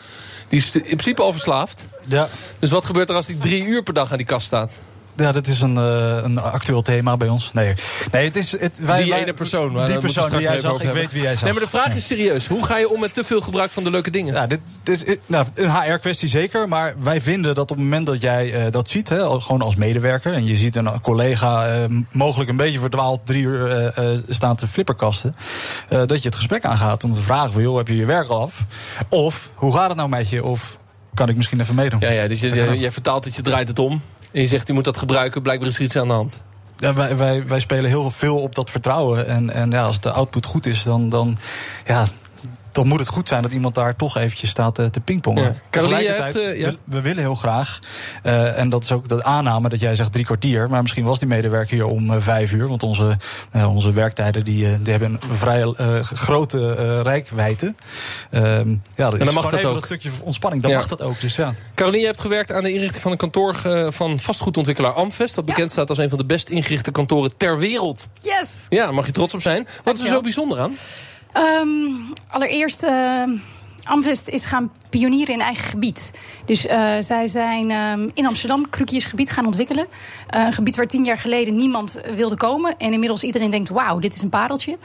Die 0.49 0.59
is 0.59 0.75
in 0.75 0.83
principe 0.83 1.23
al 1.23 1.33
verslaafd. 1.33 1.87
Ja. 2.09 2.29
Dus 2.59 2.71
wat 2.71 2.85
gebeurt 2.85 3.09
er 3.09 3.15
als 3.15 3.27
hij 3.27 3.37
drie 3.41 3.65
uur 3.65 3.83
per 3.83 3.95
dag 3.95 4.11
aan 4.11 4.17
die 4.17 4.27
kast 4.27 4.47
staat? 4.47 4.81
Ja, 5.17 5.33
dat 5.33 5.47
is 5.47 5.61
een, 5.61 5.77
uh, 5.77 6.19
een 6.23 6.39
actueel 6.39 6.83
thema 6.83 7.17
bij 7.17 7.29
ons. 7.29 7.53
Nee, 7.53 7.75
nee 8.13 8.25
het 8.25 8.37
is... 8.37 8.51
Het, 8.51 8.79
wij, 8.79 9.03
die 9.03 9.11
wij, 9.11 9.23
ene 9.23 9.33
persoon. 9.33 9.73
Maar 9.73 9.87
die 9.87 9.99
persoon 9.99 10.31
die 10.31 10.41
jij 10.41 10.59
zag, 10.59 10.83
ik 10.83 10.93
weet 10.93 11.13
wie 11.13 11.23
jij 11.23 11.33
zag. 11.33 11.43
Nee, 11.43 11.53
maar 11.53 11.63
de 11.63 11.69
vraag 11.69 11.95
is 11.95 12.07
serieus. 12.07 12.47
Hoe 12.47 12.65
ga 12.65 12.79
je 12.79 12.91
om 12.91 13.01
met 13.01 13.15
te 13.15 13.25
veel 13.25 13.41
gebruik 13.41 13.71
van 13.71 13.85
de 13.85 13.91
leuke 13.91 14.11
dingen? 14.11 14.35
Ja, 14.35 14.47
dit, 14.47 14.61
dit 14.83 15.07
is 15.07 15.17
nou, 15.27 15.47
een 15.55 15.71
HR-kwestie 15.71 16.29
zeker. 16.29 16.69
Maar 16.69 16.95
wij 16.99 17.21
vinden 17.21 17.55
dat 17.55 17.71
op 17.71 17.77
het 17.77 17.85
moment 17.85 18.07
dat 18.07 18.21
jij 18.21 18.67
uh, 18.67 18.73
dat 18.73 18.89
ziet, 18.89 19.09
hè, 19.09 19.41
gewoon 19.41 19.63
als 19.63 19.77
medewerker... 19.77 20.33
en 20.33 20.45
je 20.45 20.57
ziet 20.57 20.77
een 20.77 21.01
collega 21.01 21.79
uh, 21.79 21.85
mogelijk 22.13 22.51
een 22.51 22.57
beetje 22.57 22.79
verdwaald 22.79 23.21
drie 23.25 23.43
uur 23.43 23.93
staan 24.29 24.57
te 24.57 24.67
flipperkasten... 24.67 25.37
dat 25.89 26.23
je 26.23 26.29
het 26.29 26.37
gesprek 26.37 26.65
aangaat 26.65 27.05
om 27.05 27.13
te 27.13 27.23
vragen 27.23 27.53
van... 27.53 27.63
joh, 27.63 27.77
heb 27.77 27.89
je 27.89 27.97
je 27.97 28.07
werk 28.07 28.29
al 28.29 28.43
af? 28.43 28.65
Of, 29.09 29.51
hoe 29.55 29.75
gaat 29.75 29.89
het 29.89 29.97
nou 29.97 30.09
met 30.09 30.29
je? 30.29 30.45
Of 30.45 30.79
kan 31.15 31.29
ik 31.29 31.37
misschien 31.37 31.61
even 31.61 31.75
meedoen? 31.75 32.01
Ja, 32.01 32.11
ja 32.11 32.29
dus 32.29 32.41
je, 32.41 32.79
je 32.79 32.93
vertaalt 32.93 33.25
dat 33.25 33.37
je 33.37 33.43
draait 33.43 33.69
het 33.69 33.79
om... 33.79 34.03
En 34.35 34.41
je 34.41 34.47
zegt, 34.47 34.67
je 34.67 34.73
moet 34.73 34.85
dat 34.85 34.97
gebruiken, 34.97 35.43
blijkbaar 35.43 35.69
is 35.69 35.77
er 35.77 35.83
iets 35.83 35.97
aan 35.97 36.09
de 36.09 36.13
hand. 36.13 36.43
Ja, 36.77 36.95
wij, 36.95 37.17
wij, 37.17 37.47
wij 37.47 37.61
spelen 37.61 37.91
heel 37.91 38.11
veel 38.11 38.37
op 38.37 38.55
dat 38.55 38.71
vertrouwen. 38.71 39.27
En, 39.27 39.51
en 39.51 39.71
ja, 39.71 39.85
als 39.85 40.01
de 40.01 40.11
output 40.11 40.47
goed 40.47 40.67
is, 40.67 40.83
dan, 40.83 41.09
dan, 41.09 41.39
ja, 41.87 42.07
dan 42.75 42.87
moet 42.87 42.99
het 42.99 43.09
goed 43.09 43.29
zijn 43.29 43.43
dat 43.43 43.53
iemand 43.53 43.75
daar 43.75 43.97
toch 43.97 44.17
eventjes 44.17 44.51
staat 44.51 44.75
te 44.75 45.01
pingpongen. 45.05 45.43
Ja. 45.43 45.55
Caroline, 45.71 45.99
Tegelijkertijd, 46.01 46.35
hebt, 46.35 46.55
eh, 46.55 46.61
ja? 46.61 46.71
we, 46.71 46.79
we 46.85 47.01
willen 47.01 47.23
heel 47.23 47.35
graag, 47.35 47.79
eh, 48.23 48.59
en 48.59 48.69
dat 48.69 48.85
is 48.85 48.93
ook 48.93 49.09
de 49.09 49.25
aanname 49.25 49.69
dat 49.69 49.81
jij 49.81 49.95
zegt 49.95 50.13
drie 50.13 50.25
kwartier, 50.25 50.69
maar 50.71 50.83
misschien 50.83 51.05
was 51.05 51.19
die 51.19 51.29
medewerker 51.29 51.75
hier 51.75 51.87
om 51.87 52.11
eh, 52.11 52.17
vijf 52.21 52.53
uur, 52.53 52.69
want 52.69 52.83
onze, 52.83 53.17
eh, 53.51 53.75
onze 53.75 53.93
werktijden 53.93 54.45
die, 54.45 54.67
eh, 54.67 54.73
die 54.81 54.91
hebben 54.93 55.19
een 55.29 55.37
vrij 55.37 55.63
eh, 55.63 56.01
grote 56.03 56.75
eh 56.75 57.01
rijkwijde. 57.03 57.75
Ehm, 58.31 58.69
ja, 58.95 59.11
dat 59.11 59.21
is 59.21 59.25
dan 59.25 59.35
mag 59.35 59.43
dat 59.45 59.53
even 59.53 59.69
ook. 59.69 59.75
dat 59.75 59.85
stukje 59.85 60.11
ontspanning, 60.25 60.63
dan 60.63 60.71
Ja. 60.71 60.77
mag 60.77 60.87
dat 60.87 61.03
ook. 61.03 61.21
Dus 61.21 61.37
ja. 61.37 61.55
Caroline, 61.75 62.01
je 62.01 62.07
hebt 62.09 62.21
gewerkt 62.21 62.53
aan 62.53 62.63
de 62.63 62.73
inrichting 62.73 63.03
van 63.03 63.13
een 63.13 63.19
kantoor 63.19 63.61
eh, 63.65 63.91
van 63.91 64.21
vastgoedontwikkelaar 64.21 64.93
Amvest. 64.93 65.35
Dat 65.35 65.47
Ja. 65.47 65.53
bekend 65.53 65.71
staat 65.71 65.89
als 65.89 65.99
een 65.99 66.09
van 66.09 66.19
de 66.19 66.25
best 66.25 66.49
ingerichte 66.49 66.91
kantoren 66.91 67.37
ter 67.37 67.59
wereld. 67.59 68.09
Yes! 68.21 68.67
Ja, 68.69 68.85
daar 68.85 68.95
mag 68.95 69.07
je 69.07 69.13
trots 69.13 69.35
op 69.35 69.43
zijn. 69.43 69.67
Wat 69.85 69.97
is 69.97 70.03
er 70.03 70.09
zo 70.09 70.21
bijzonder 70.21 70.59
aan? 70.61 70.73
Ehm, 71.35 71.91
allereerst, 72.29 72.83
eh 72.83 73.23
Amvest 73.85 74.29
is 74.29 74.45
gaan 74.45 74.73
pionieren 74.91 75.35
in 75.35 75.41
eigen 75.41 75.65
gebied. 75.65 76.13
Dus 76.47 76.67
eh, 76.67 76.93
zij 77.01 77.29
zijn 77.29 77.71
ehm, 77.71 78.09
in 78.15 78.27
Amsterdam 78.27 78.71
krukjesgebied 78.71 79.31
gaan 79.31 79.47
ontwikkelen. 79.47 79.87
Eh, 80.31 80.45
een 80.45 80.53
gebied 80.53 80.77
waar 80.77 80.87
tien 80.87 81.05
jaar 81.05 81.19
geleden 81.19 81.57
niemand 81.57 82.01
wilde 82.15 82.37
komen. 82.37 82.79
En 82.79 82.93
inmiddels 82.93 83.23
iedereen 83.23 83.51
denkt, 83.51 83.69
wauw, 83.69 83.99
dit 83.99 84.15
is 84.15 84.23
een 84.23 84.29
pareltje. 84.29 84.79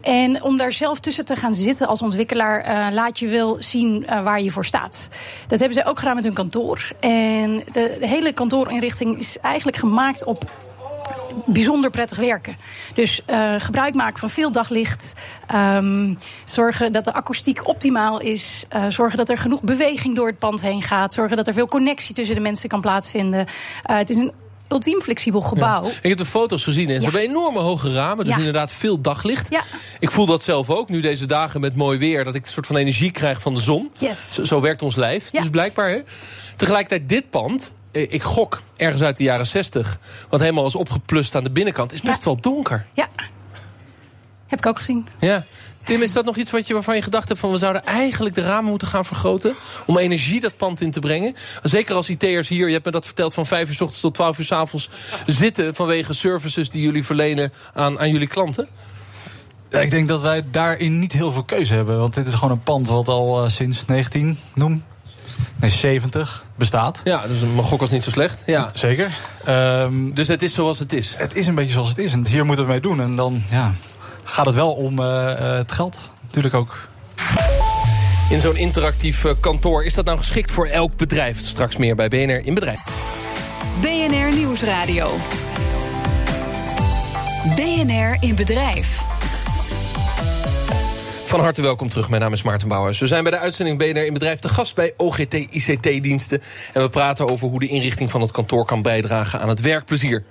En 0.00 0.42
om 0.42 0.56
daar 0.56 0.72
zelf 0.72 1.00
tussen 1.00 1.24
te 1.24 1.36
gaan 1.36 1.54
zitten 1.54 1.86
als 1.86 2.02
ontwikkelaar... 2.02 2.60
eh, 2.60 2.86
laat 2.92 3.18
je 3.18 3.28
wel 3.28 3.56
zien 3.58 4.06
waar 4.22 4.42
je 4.42 4.50
voor 4.50 4.64
staat. 4.64 5.08
Dat 5.46 5.58
hebben 5.58 5.78
ze 5.78 5.84
ook 5.84 5.98
gedaan 5.98 6.14
met 6.14 6.24
hun 6.24 6.32
kantoor. 6.32 6.88
En 7.00 7.62
de, 7.72 7.96
de 8.00 8.06
hele 8.06 8.32
kantoorinrichting 8.32 9.18
is 9.18 9.38
eigenlijk 9.40 9.76
gemaakt 9.76 10.24
op 10.24 10.65
bijzonder 11.46 11.90
prettig 11.90 12.18
werken. 12.18 12.56
Dus 12.94 13.22
eh, 13.26 13.54
gebruik 13.58 13.94
maken 13.94 14.18
van 14.18 14.30
veel 14.30 14.52
daglicht. 14.52 15.14
ehm, 15.46 16.14
zorgen 16.44 16.92
dat 16.92 17.04
de 17.04 17.12
akoestiek 17.12 17.68
optimaal 17.68 18.20
is. 18.20 18.64
eh, 18.68 18.84
zorgen 18.88 19.16
dat 19.16 19.28
er 19.28 19.38
genoeg 19.38 19.62
beweging 19.62 20.16
door 20.16 20.26
het 20.26 20.38
pand 20.38 20.60
heen 20.62 20.82
gaat. 20.82 21.14
Zorgen 21.14 21.36
dat 21.36 21.46
er 21.46 21.52
veel 21.54 21.68
connectie 21.68 22.14
tussen 22.14 22.34
de 22.34 22.40
mensen 22.40 22.68
kan 22.68 22.80
plaatsvinden. 22.80 23.46
Eh, 23.82 23.96
het 23.96 24.10
is 24.10 24.16
een 24.16 24.32
ultiem 24.68 25.00
flexibel 25.00 25.40
gebouw. 25.40 25.84
Ik 25.84 26.08
heb 26.08 26.18
de 26.18 26.24
foto's 26.24 26.64
gezien 26.64 26.88
en 26.90 26.96
ze 26.96 27.02
hebben 27.02 27.20
enorme 27.20 27.58
hoge 27.58 27.92
ramen. 27.92 28.24
Dus 28.24 28.32
Ja. 28.34 28.38
inderdaad 28.38 28.72
veel 28.72 29.00
daglicht. 29.00 29.50
Ja. 29.50 29.60
Ik 29.98 30.10
voel 30.10 30.26
dat 30.26 30.42
zelf 30.42 30.70
ook, 30.70 30.88
nu 30.88 31.00
deze 31.00 31.26
dagen 31.26 31.60
met 31.60 31.76
mooi 31.76 31.98
weer... 31.98 32.24
dat 32.24 32.34
ik 32.34 32.42
een 32.44 32.50
soort 32.50 32.66
van 32.66 32.76
energie 32.76 33.10
krijg 33.10 33.40
van 33.40 33.54
de 33.54 33.60
zon. 33.60 33.90
Yes. 33.98 34.32
Zo, 34.34 34.44
zo 34.44 34.60
werkt 34.60 34.82
ons 34.82 34.94
lijf. 34.96 35.28
Ja. 35.32 35.40
Dus 35.40 35.50
blijkbaar. 35.50 35.90
Hè. 35.90 35.98
Tegelijkertijd 36.56 37.08
dit 37.08 37.30
pand, 37.30 37.72
ik 38.02 38.22
gok 38.22 38.60
ergens 38.76 39.02
uit 39.02 39.16
de 39.16 39.24
jaren 39.24 39.46
60... 39.46 39.98
wat 40.28 40.40
helemaal 40.40 40.66
is 40.66 40.74
opgeplust 40.74 41.34
aan 41.34 41.44
de 41.44 41.50
binnenkant... 41.50 41.92
is 41.92 42.00
best 42.00 42.18
Ja. 42.18 42.24
wel 42.24 42.40
donker. 42.40 42.86
Ja. 42.94 43.08
Heb 44.46 44.58
ik 44.58 44.66
ook 44.66 44.78
gezien. 44.78 45.08
Ja. 45.20 45.44
Tim, 45.84 46.02
is 46.02 46.12
dat 46.12 46.24
nog 46.24 46.36
iets 46.36 46.50
wat 46.50 46.66
je, 46.66 46.74
waarvan 46.74 46.94
je 46.94 47.02
gedacht 47.02 47.28
hebt... 47.28 47.40
van 47.40 47.50
we 47.50 47.58
zouden 47.58 47.84
eigenlijk 47.84 48.34
de 48.34 48.40
ramen 48.40 48.70
moeten 48.70 48.88
gaan 48.88 49.04
vergroten... 49.04 49.54
om 49.86 49.98
energie 49.98 50.40
dat 50.40 50.56
pand 50.56 50.80
in 50.80 50.90
te 50.90 51.00
brengen? 51.00 51.34
Zeker 51.62 51.94
als 51.94 52.08
IT'ers 52.08 52.48
hier, 52.48 52.66
je 52.66 52.72
hebt 52.72 52.84
me 52.84 52.90
dat 52.90 53.06
verteld... 53.06 53.34
van 53.34 53.46
5 53.46 53.68
uur 53.68 53.74
s 53.74 53.80
ochtends 53.80 54.00
tot 54.00 54.14
12 54.14 54.38
uur 54.38 54.44
s 54.44 54.52
avonds 54.52 54.90
zitten... 55.26 55.74
vanwege 55.74 56.12
services 56.12 56.70
die 56.70 56.82
jullie 56.82 57.04
verlenen 57.04 57.52
aan, 57.74 57.98
aan 57.98 58.10
jullie 58.10 58.26
klanten? 58.26 58.68
Ja, 59.70 59.80
ik 59.80 59.90
denk 59.90 60.08
dat 60.08 60.20
wij 60.20 60.44
daarin 60.50 60.98
niet 60.98 61.12
heel 61.12 61.32
veel 61.32 61.42
keuze 61.42 61.74
hebben. 61.74 61.98
Want 61.98 62.14
dit 62.14 62.26
is 62.26 62.34
gewoon 62.34 62.50
een 62.50 62.58
pand 62.58 62.88
wat 62.88 63.08
al 63.08 63.44
eh, 63.44 63.50
sinds 63.50 63.84
19, 63.84 64.38
noem, 64.54 64.84
nee, 65.56 65.70
70 65.70 66.44
bestaat. 66.54 67.00
Ja, 67.04 67.26
dus 67.26 67.40
mijn 67.40 67.62
gok 67.62 67.80
was 67.80 67.90
niet 67.90 68.04
zo 68.04 68.10
slecht. 68.10 68.42
Ja. 68.46 68.70
Zeker. 68.74 69.10
Ehm, 69.44 70.12
Dus 70.12 70.28
het 70.28 70.42
is 70.42 70.54
zoals 70.54 70.78
het 70.78 70.92
is. 70.92 71.14
het 71.18 71.34
is 71.34 71.46
een 71.46 71.54
beetje 71.54 71.72
zoals 71.72 71.88
het 71.88 71.98
is. 71.98 72.12
En 72.12 72.26
hier 72.26 72.44
moeten 72.44 72.64
we 72.64 72.70
mee 72.70 72.80
doen. 72.80 73.00
En 73.00 73.16
dan 73.16 73.42
ja, 73.50 73.72
gaat 74.24 74.46
het 74.46 74.54
wel 74.54 74.72
om 74.72 74.98
eh, 74.98 75.32
eh, 75.32 75.56
het 75.56 75.72
geld. 75.72 76.10
Natuurlijk 76.22 76.54
ook. 76.54 76.88
In 78.30 78.40
zo'n 78.40 78.56
interactief 78.56 79.24
eh, 79.24 79.32
kantoor. 79.40 79.84
Is 79.84 79.94
dat 79.94 80.04
nou 80.04 80.18
geschikt 80.18 80.50
voor 80.50 80.66
elk 80.66 80.96
bedrijf? 80.96 81.40
Straks 81.40 81.76
meer 81.76 81.94
bij 81.96 82.08
BNR 82.08 82.46
in 82.46 82.54
Bedrijf. 82.54 82.80
BNR 83.80 84.34
Nieuwsradio. 84.34 85.16
BNR 87.56 88.16
in 88.20 88.34
Bedrijf. 88.34 89.05
Van 91.36 91.44
harte 91.44 91.62
welkom 91.62 91.88
terug. 91.88 92.08
Mijn 92.08 92.22
naam 92.22 92.32
is 92.32 92.42
Maarten 92.42 92.68
Bouwers. 92.68 92.98
We 92.98 93.06
zijn 93.06 93.22
bij 93.22 93.32
de 93.32 93.38
uitzending 93.38 93.78
BNR 93.78 94.06
in 94.06 94.12
Bedrijf 94.12 94.38
te 94.38 94.48
gast 94.48 94.74
bij 94.74 94.92
OGT 94.96 95.34
ICT-diensten. 95.34 96.42
En 96.72 96.82
we 96.82 96.88
praten 96.88 97.28
over 97.28 97.48
hoe 97.48 97.60
de 97.60 97.66
inrichting 97.66 98.10
van 98.10 98.20
het 98.20 98.30
kantoor 98.30 98.64
kan 98.64 98.82
bijdragen 98.82 99.40
aan 99.40 99.48
het 99.48 99.60
werkplezier. 99.60 100.24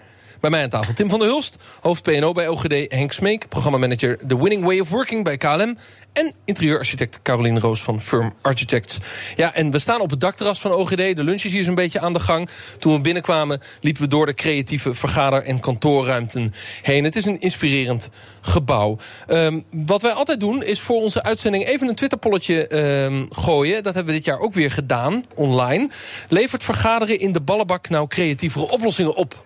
Bij 0.46 0.54
mij 0.54 0.64
aan 0.64 0.70
tafel 0.70 0.94
Tim 0.94 1.10
van 1.10 1.20
der 1.20 1.28
Hulst, 1.28 1.58
hoofd 1.82 2.04
PNO 2.04 2.32
bij 2.32 2.48
OGD. 2.48 2.92
Henk 2.92 3.12
Smeek, 3.12 3.48
programmamanager 3.50 4.18
The 4.28 4.42
Winning 4.42 4.64
Way 4.64 4.80
of 4.80 4.90
Working 4.90 5.24
bij 5.24 5.38
KLM. 5.38 5.78
En 6.14 6.34
interieurarchitect 6.46 7.20
Caroline 7.22 7.60
Roos 7.60 7.84
van 7.84 8.02
Firm 8.02 8.34
Architects. 8.42 8.98
Ja, 9.36 9.54
en 9.54 9.72
we 9.72 9.80
staan 9.80 10.02
op 10.02 10.10
het 10.10 10.20
dakterras 10.20 10.62
van 10.62 10.72
OGD. 10.72 10.98
De 10.98 11.24
lunch 11.24 11.44
is 11.44 11.52
hier 11.52 11.64
zo'n 11.64 11.76
beetje 11.76 12.00
aan 12.00 12.14
de 12.14 12.20
gang. 12.20 12.50
Toen 12.80 12.94
we 12.94 13.02
binnenkwamen 13.02 13.62
liepen 13.82 14.02
we 14.02 14.08
door 14.08 14.26
de 14.26 14.34
creatieve 14.34 14.94
vergader- 14.94 15.44
en 15.44 15.60
kantoorruimten 15.60 16.54
heen. 16.82 17.04
Het 17.04 17.16
is 17.16 17.26
een 17.26 17.40
inspirerend 17.40 18.10
gebouw. 18.42 18.98
Ehm, 19.28 19.62
wat 19.70 20.02
wij 20.02 20.12
altijd 20.12 20.40
doen 20.40 20.64
is 20.64 20.80
voor 20.80 21.02
onze 21.02 21.24
uitzending 21.24 21.66
even 21.66 21.88
een 21.88 21.96
Twitterpolletje 21.96 22.68
ehm, 22.68 23.26
gooien. 23.30 23.84
Dat 23.84 23.94
hebben 23.94 24.14
we 24.14 24.20
dit 24.20 24.28
jaar 24.28 24.40
ook 24.40 24.54
weer 24.54 24.72
gedaan, 24.72 25.24
online. 25.36 25.90
Levert 26.30 26.64
vergaderen 26.64 27.20
in 27.20 27.32
de 27.32 27.42
ballenbak 27.42 27.90
nou 27.90 28.08
creatievere 28.08 28.70
oplossingen 28.70 29.16
op? 29.16 29.45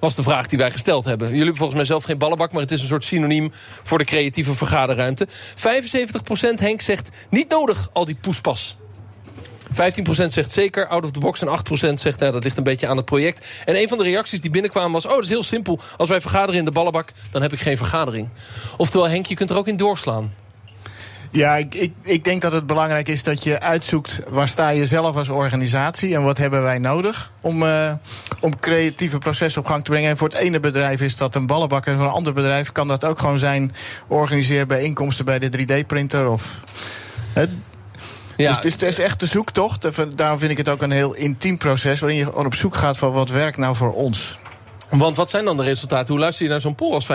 Was 0.00 0.14
de 0.14 0.22
vraag 0.22 0.46
die 0.46 0.58
wij 0.58 0.70
gesteld 0.70 1.04
hebben. 1.04 1.26
Jullie 1.26 1.42
hebben 1.42 1.58
volgens 1.58 1.78
mij 1.78 1.86
zelf 1.86 2.04
geen 2.04 2.18
ballenbak... 2.18 2.52
maar 2.52 2.62
het 2.62 2.70
is 2.70 2.80
een 2.80 2.86
soort 2.86 3.04
synoniem 3.04 3.50
voor 3.82 3.98
de 3.98 4.04
creatieve 4.04 4.54
vergaderruimte. 4.54 5.28
75% 5.28 5.30
Henk 6.54 6.80
zegt 6.80 7.10
niet 7.30 7.50
nodig, 7.50 7.88
al 7.92 8.04
die 8.04 8.16
poespas. 8.20 8.76
15% 9.70 9.74
zegt 10.26 10.52
zeker, 10.52 10.86
out 10.86 11.04
of 11.04 11.10
the 11.10 11.20
box. 11.20 11.40
En 11.42 11.48
8% 11.48 11.94
zegt, 11.94 12.18
nou, 12.18 12.32
dat 12.32 12.44
ligt 12.44 12.56
een 12.56 12.64
beetje 12.64 12.86
aan 12.86 12.96
het 12.96 13.04
project. 13.04 13.62
En 13.64 13.76
een 13.76 13.88
van 13.88 13.98
de 13.98 14.04
reacties 14.04 14.40
die 14.40 14.50
binnenkwamen 14.50 14.92
was... 14.92 15.06
oh, 15.06 15.14
dat 15.14 15.22
is 15.22 15.28
heel 15.28 15.42
simpel. 15.42 15.78
Als 15.96 16.08
wij 16.08 16.20
vergaderen 16.20 16.58
in 16.58 16.64
de 16.64 16.70
ballenbak, 16.70 17.12
dan 17.30 17.42
heb 17.42 17.52
ik 17.52 17.60
geen 17.60 17.76
vergadering. 17.76 18.28
Oftewel, 18.76 19.08
Henk, 19.08 19.26
je 19.26 19.34
kunt 19.34 19.50
er 19.50 19.56
ook 19.56 19.68
in 19.68 19.76
doorslaan. 19.76 20.32
Ja, 21.30 21.56
ik, 21.56 21.74
ik, 21.74 21.92
ik 22.02 22.24
denk 22.24 22.42
dat 22.42 22.52
het 22.52 22.66
belangrijk 22.66 23.08
is 23.08 23.22
dat 23.22 23.44
je 23.44 23.60
uitzoekt 23.60 24.20
waar 24.28 24.48
sta 24.48 24.68
je 24.68 24.86
zelf 24.86 25.16
als 25.16 25.28
organisatie 25.28 26.14
en 26.14 26.22
wat 26.22 26.38
hebben 26.38 26.62
wij 26.62 26.78
nodig 26.78 27.32
om, 27.40 27.62
eh, 27.62 27.92
om 28.40 28.58
creatieve 28.58 29.18
processen 29.18 29.60
op 29.60 29.66
gang 29.66 29.84
te 29.84 29.90
brengen. 29.90 30.10
En 30.10 30.16
voor 30.16 30.28
het 30.28 30.38
ene 30.38 30.60
bedrijf 30.60 31.00
is 31.00 31.16
dat 31.16 31.34
een 31.34 31.46
ballenbak 31.46 31.86
en 31.86 31.96
voor 31.96 32.04
een 32.04 32.10
ander 32.10 32.32
bedrijf 32.32 32.72
kan 32.72 32.88
dat 32.88 33.04
ook 33.04 33.18
gewoon 33.18 33.38
zijn 33.38 33.72
organiseer 34.06 34.66
bijeenkomsten 34.66 35.24
bij 35.24 35.38
de 35.38 35.50
3D-printer 35.50 36.28
of. 36.28 36.60
Het, 37.32 37.58
Ja, 38.36 38.52
dus, 38.52 38.60
dus 38.62 38.72
het 38.72 38.82
is 38.82 38.98
echt 38.98 39.20
de 39.20 39.26
zoektocht. 39.26 39.86
Daarom 40.16 40.38
vind 40.38 40.50
ik 40.50 40.56
het 40.56 40.68
ook 40.68 40.82
een 40.82 40.90
heel 40.90 41.12
intiem 41.12 41.58
proces 41.58 42.00
waarin 42.00 42.18
je 42.18 42.24
gewoon 42.24 42.46
op 42.46 42.54
zoek 42.54 42.74
gaat 42.74 42.98
van 42.98 43.12
wat 43.12 43.30
werkt 43.30 43.56
nou 43.56 43.76
voor 43.76 43.92
ons. 43.92 44.38
Want 44.90 45.16
wat 45.16 45.30
zijn 45.30 45.44
dan 45.44 45.56
de 45.56 45.62
resultaten? 45.62 46.08
Hoe 46.08 46.22
luister 46.22 46.44
je 46.44 46.50
naar 46.50 46.60
zo'n 46.60 46.74
poll 46.74 46.94
als 46.94 47.06
75% 47.06 47.08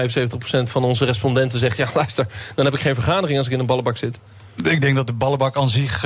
van 0.64 0.84
onze 0.84 1.06
respondenten 1.06 1.60
zegt... 1.60 1.78
ja, 1.78 1.88
luister, 1.94 2.28
dan 2.56 2.66
heb 2.66 2.74
ik 2.74 2.82
geen 2.82 2.96
vergadering 2.96 3.38
als 3.38 3.48
ik 3.48 3.54
in 3.54 3.60
een 3.60 3.66
ballenbak 3.66 3.98
zit? 3.98 4.20
Ik 4.64 4.82
denk 4.82 4.96
dat 4.96 5.08
de 5.08 5.14
ballenbak 5.14 5.58
aan 5.58 5.70
zich 5.70 6.04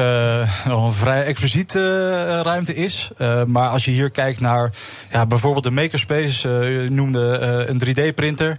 nog 0.66 0.86
een 0.86 0.94
vrij 0.94 1.24
expliciete 1.24 1.80
uh, 1.80 2.40
ruimte 2.42 2.76
is. 2.76 3.10
Uh, 3.18 3.44
maar 3.44 3.70
als 3.70 3.86
je 3.86 3.92
hier 3.92 4.10
kijkt 4.10 4.40
naar 4.40 4.72
ja, 5.12 5.26
bijvoorbeeld 5.26 5.64
de 5.64 5.72
makerspace, 5.72 6.50
je 6.50 6.90
noemde 6.90 7.20
een 7.68 7.82
3D-printer. 7.86 8.58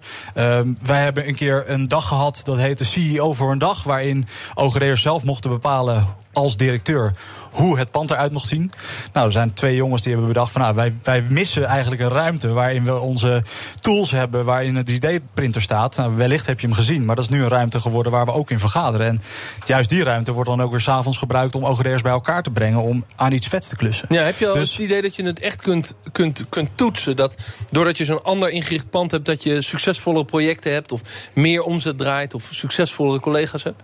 wij 0.83 1.03
hebben 1.03 1.29
een 1.29 1.35
keer 1.35 1.65
een 1.67 1.89
dag 1.89 2.09
gehad, 2.09 2.41
dat 2.45 2.59
heette 2.59 2.85
CEO 2.85 3.33
voor 3.33 3.53
een 3.53 3.59
dag, 3.59 3.83
waarin 3.83 4.27
OGD'ers 4.55 5.03
zelf 5.03 5.25
mochten 5.25 5.51
bepalen 5.51 6.07
als 6.33 6.57
directeur 6.57 7.15
hoe 7.51 7.79
het 7.79 7.91
pand 7.91 8.11
eruit 8.11 8.33
mocht 8.33 8.49
zien. 8.49 8.71
Nou, 9.13 9.27
er 9.27 9.33
zijn 9.33 9.53
twee 9.53 9.77
jongens 9.77 10.03
die 10.03 10.13
hebben 10.13 10.33
bedacht 10.33 10.53
van 10.53 10.61
nou, 10.61 10.75
wij, 10.75 10.95
wij 11.03 11.25
missen 11.29 11.65
eigenlijk 11.65 12.03
een 12.03 12.09
ruimte 12.09 12.49
waarin 12.53 12.85
we 12.85 12.99
onze 12.99 13.43
tools 13.81 14.11
hebben, 14.11 14.45
waarin 14.45 14.77
een 14.77 14.87
3D-printer 14.91 15.63
staat. 15.63 15.97
Nou, 15.97 16.17
wellicht 16.17 16.47
heb 16.47 16.61
je 16.61 16.67
hem 16.67 16.77
gezien, 16.77 17.05
maar 17.05 17.17
dat 17.17 17.25
is 17.25 17.31
nu 17.31 17.43
een 17.43 17.49
ruimte 17.49 17.81
geworden 17.81 18.13
waar 18.13 18.25
we 18.25 18.33
ook 18.33 18.51
in 18.51 18.59
vergaderen. 18.59 19.07
En 19.07 19.23
juist 19.65 19.89
die 19.89 20.05
ruimte 20.05 20.33
wordt 20.33 20.49
dan 20.49 20.63
ook 20.63 20.71
weer 20.71 20.81
s'avonds 20.81 21.19
gebruikt 21.19 21.55
om 21.55 21.65
OGD'ers 21.65 22.03
bij 22.03 22.13
elkaar 22.13 22.43
te 22.43 22.51
brengen 22.51 22.83
om 22.83 23.05
aan 23.17 23.33
iets 23.33 23.47
vets 23.47 23.69
te 23.69 23.77
klussen. 23.77 24.07
Ja, 24.11 24.23
heb 24.23 24.39
je 24.39 24.49
al 24.49 24.55
Dus- 24.55 24.71
het 24.71 24.81
idee 24.81 25.03
dat 25.03 25.17
je 25.17 25.23
het 25.23 25.41
echt 25.41 25.63
kunt, 25.63 25.97
kunt, 26.13 26.45
kunt 26.49 26.69
toetsen? 26.75 27.17
Dat 27.17 27.37
doordat 27.71 27.99
je 27.99 28.05
zo'n 28.05 28.25
ander 28.25 28.49
ingericht 28.51 28.91
pand 28.91 29.11
hebt, 29.11 29.27
dat 29.27 29.43
je 29.43 29.63
succesvollere 29.63 30.25
projecten 30.25 30.73
hebt 30.73 30.93
of 30.93 31.01
meer 31.33 31.63
omzet 31.63 31.99
draait 31.99 32.35
of 32.35 32.49
succesvollere 32.51 33.21
collega's 33.21 33.63
hebt? 33.63 33.83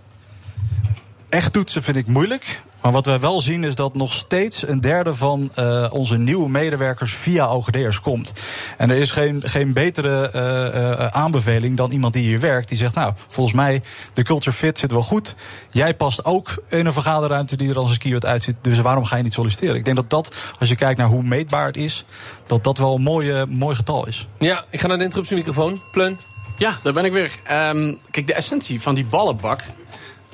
Echt 1.28 1.52
toetsen 1.52 1.82
vind 1.82 1.96
ik 1.96 2.06
moeilijk. 2.06 2.60
Maar 2.86 2.94
wat 2.94 3.06
we 3.06 3.18
wel 3.18 3.40
zien 3.40 3.64
is 3.64 3.74
dat 3.74 3.94
nog 3.94 4.12
steeds 4.12 4.66
een 4.66 4.80
derde 4.80 5.14
van 5.14 5.50
uh, 5.58 5.86
onze 5.90 6.18
nieuwe 6.18 6.48
medewerkers 6.48 7.14
via 7.14 7.48
OGD'ers 7.54 8.00
komt. 8.00 8.32
En 8.76 8.90
er 8.90 8.96
is 8.96 9.10
geen, 9.10 9.42
geen 9.44 9.72
betere 9.72 10.30
uh, 10.34 10.80
uh, 10.80 11.06
aanbeveling 11.06 11.76
dan 11.76 11.90
iemand 11.90 12.12
die 12.12 12.22
hier 12.22 12.40
werkt. 12.40 12.68
Die 12.68 12.78
zegt, 12.78 12.94
nou, 12.94 13.12
volgens 13.28 13.56
mij, 13.56 13.82
de 14.12 14.22
culture 14.22 14.56
fit 14.56 14.78
zit 14.78 14.92
wel 14.92 15.02
goed. 15.02 15.34
Jij 15.70 15.94
past 15.94 16.24
ook 16.24 16.62
in 16.68 16.86
een 16.86 16.92
vergaderruimte 16.92 17.56
die 17.56 17.70
er 17.70 17.78
als 17.78 17.90
een 17.90 17.98
keyword 17.98 18.26
uitziet. 18.26 18.56
Dus 18.60 18.78
waarom 18.78 19.04
ga 19.04 19.16
je 19.16 19.22
niet 19.22 19.32
solliciteren? 19.32 19.76
Ik 19.76 19.84
denk 19.84 19.96
dat 19.96 20.10
dat, 20.10 20.36
als 20.58 20.68
je 20.68 20.76
kijkt 20.76 20.98
naar 20.98 21.08
hoe 21.08 21.22
meetbaar 21.22 21.66
het 21.66 21.76
is... 21.76 22.04
dat 22.46 22.64
dat 22.64 22.78
wel 22.78 22.94
een 22.94 23.02
mooie, 23.02 23.46
mooi 23.46 23.76
getal 23.76 24.06
is. 24.06 24.28
Ja, 24.38 24.64
ik 24.70 24.80
ga 24.80 24.86
naar 24.86 24.98
de 24.98 25.04
interruptiemicrofoon. 25.04 25.82
Pleun. 25.92 26.18
Ja, 26.58 26.78
daar 26.82 26.92
ben 26.92 27.04
ik 27.04 27.12
weer. 27.12 27.32
Um, 27.50 27.98
kijk, 28.10 28.26
de 28.26 28.34
essentie 28.34 28.80
van 28.80 28.94
die 28.94 29.04
ballenbak... 29.04 29.64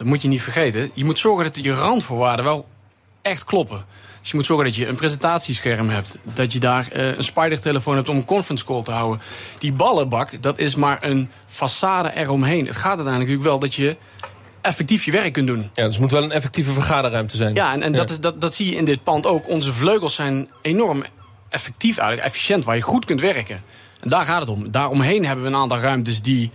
dat 0.03 0.11
moet 0.11 0.23
je 0.23 0.29
niet 0.29 0.43
vergeten. 0.43 0.91
Je 0.95 1.05
moet 1.05 1.19
zorgen 1.19 1.45
dat 1.45 1.65
je 1.65 1.75
randvoorwaarden 1.75 2.45
wel 2.45 2.67
echt 3.23 3.45
kloppen. 3.45 3.85
Dus 4.21 4.31
je 4.31 4.37
moet 4.37 4.47
zorgen 4.47 4.67
dat 4.67 4.77
je 4.77 4.87
een 4.87 4.97
presentatiescherm 4.97 5.89
hebt. 5.89 6.19
Dat 6.23 6.53
je 6.53 6.59
daar 6.61 6.89
uh, 6.97 7.17
een 7.17 7.25
spider-telefoon 7.25 7.95
hebt 7.95 8.09
om 8.09 8.17
een 8.17 8.25
conference 8.25 8.65
call 8.65 8.83
te 8.83 8.91
houden. 8.91 9.21
Die 9.59 9.73
ballenbak, 9.73 10.43
dat 10.43 10.59
is 10.59 10.75
maar 10.75 10.99
een 11.01 11.31
façade 11.49 12.15
eromheen. 12.15 12.67
Het 12.67 12.77
gaat 12.77 12.97
uiteindelijk 12.97 13.19
natuurlijk 13.19 13.49
wel 13.49 13.59
dat 13.59 13.75
je 13.75 13.97
effectief 14.61 15.05
je 15.05 15.11
werk 15.11 15.33
kunt 15.33 15.47
doen. 15.47 15.71
Ja, 15.73 15.85
dus 15.85 15.93
het 15.93 16.01
moet 16.01 16.11
wel 16.11 16.23
een 16.23 16.33
effectieve 16.33 16.73
vergaderruimte 16.73 17.37
zijn. 17.37 17.55
Ja, 17.55 17.73
en, 17.73 17.83
en 17.83 17.93
Dat, 17.93 18.11
is, 18.11 18.21
dat, 18.21 18.41
dat 18.41 18.55
zie 18.55 18.71
je 18.71 18.77
in 18.77 18.85
dit 18.85 19.03
pand 19.03 19.27
ook. 19.27 19.49
Onze 19.49 19.73
vleugels 19.73 20.15
zijn 20.15 20.49
enorm 20.63 21.05
effectief, 21.49 21.99
eigenlijk 21.99 22.29
efficiënt, 22.29 22.65
waar 22.65 22.77
je 22.77 22.83
goed 22.83 23.05
kunt 23.05 23.21
werken. 23.21 23.63
En 24.01 24.09
daar 24.09 24.25
gaat 24.25 24.41
het 24.41 24.49
om. 24.49 24.71
Daaromheen 24.71 25.25
hebben 25.25 25.45
we 25.45 25.51
een 25.51 25.57
aantal 25.57 25.79
ruimtes 25.79 26.23
die 26.23 26.51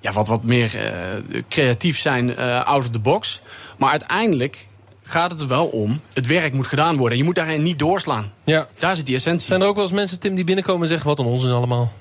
ja, 0.00 0.12
wat, 0.12 0.28
wat 0.28 0.42
meer 0.42 0.74
uh, 0.74 1.42
creatief 1.48 1.98
zijn, 1.98 2.28
uh, 2.28 2.64
out 2.64 2.82
of 2.82 2.90
the 2.90 2.98
box. 2.98 3.40
Maar 3.76 3.90
uiteindelijk 3.90 4.66
gaat 5.02 5.30
het 5.30 5.40
er 5.40 5.48
wel 5.48 5.66
om. 5.66 6.00
Het 6.12 6.26
werk 6.26 6.52
moet 6.52 6.66
gedaan 6.66 6.96
worden. 6.96 7.18
Je 7.18 7.24
moet 7.24 7.34
daarin 7.34 7.62
niet 7.62 7.78
doorslaan. 7.78 8.32
Ja. 8.44 8.66
Daar 8.78 8.96
zit 8.96 9.06
die 9.06 9.14
essentie. 9.14 9.46
Zijn 9.46 9.60
er 9.60 9.66
ook 9.66 9.74
wel 9.74 9.84
eens 9.84 9.92
mensen, 9.92 10.20
Tim, 10.20 10.34
die 10.34 10.44
binnenkomen 10.44 10.82
en 10.82 10.88
zeggen... 10.88 11.08
wat 11.08 11.18
een 11.18 11.24
onzin 11.24 11.50
allemaal? 11.50 11.92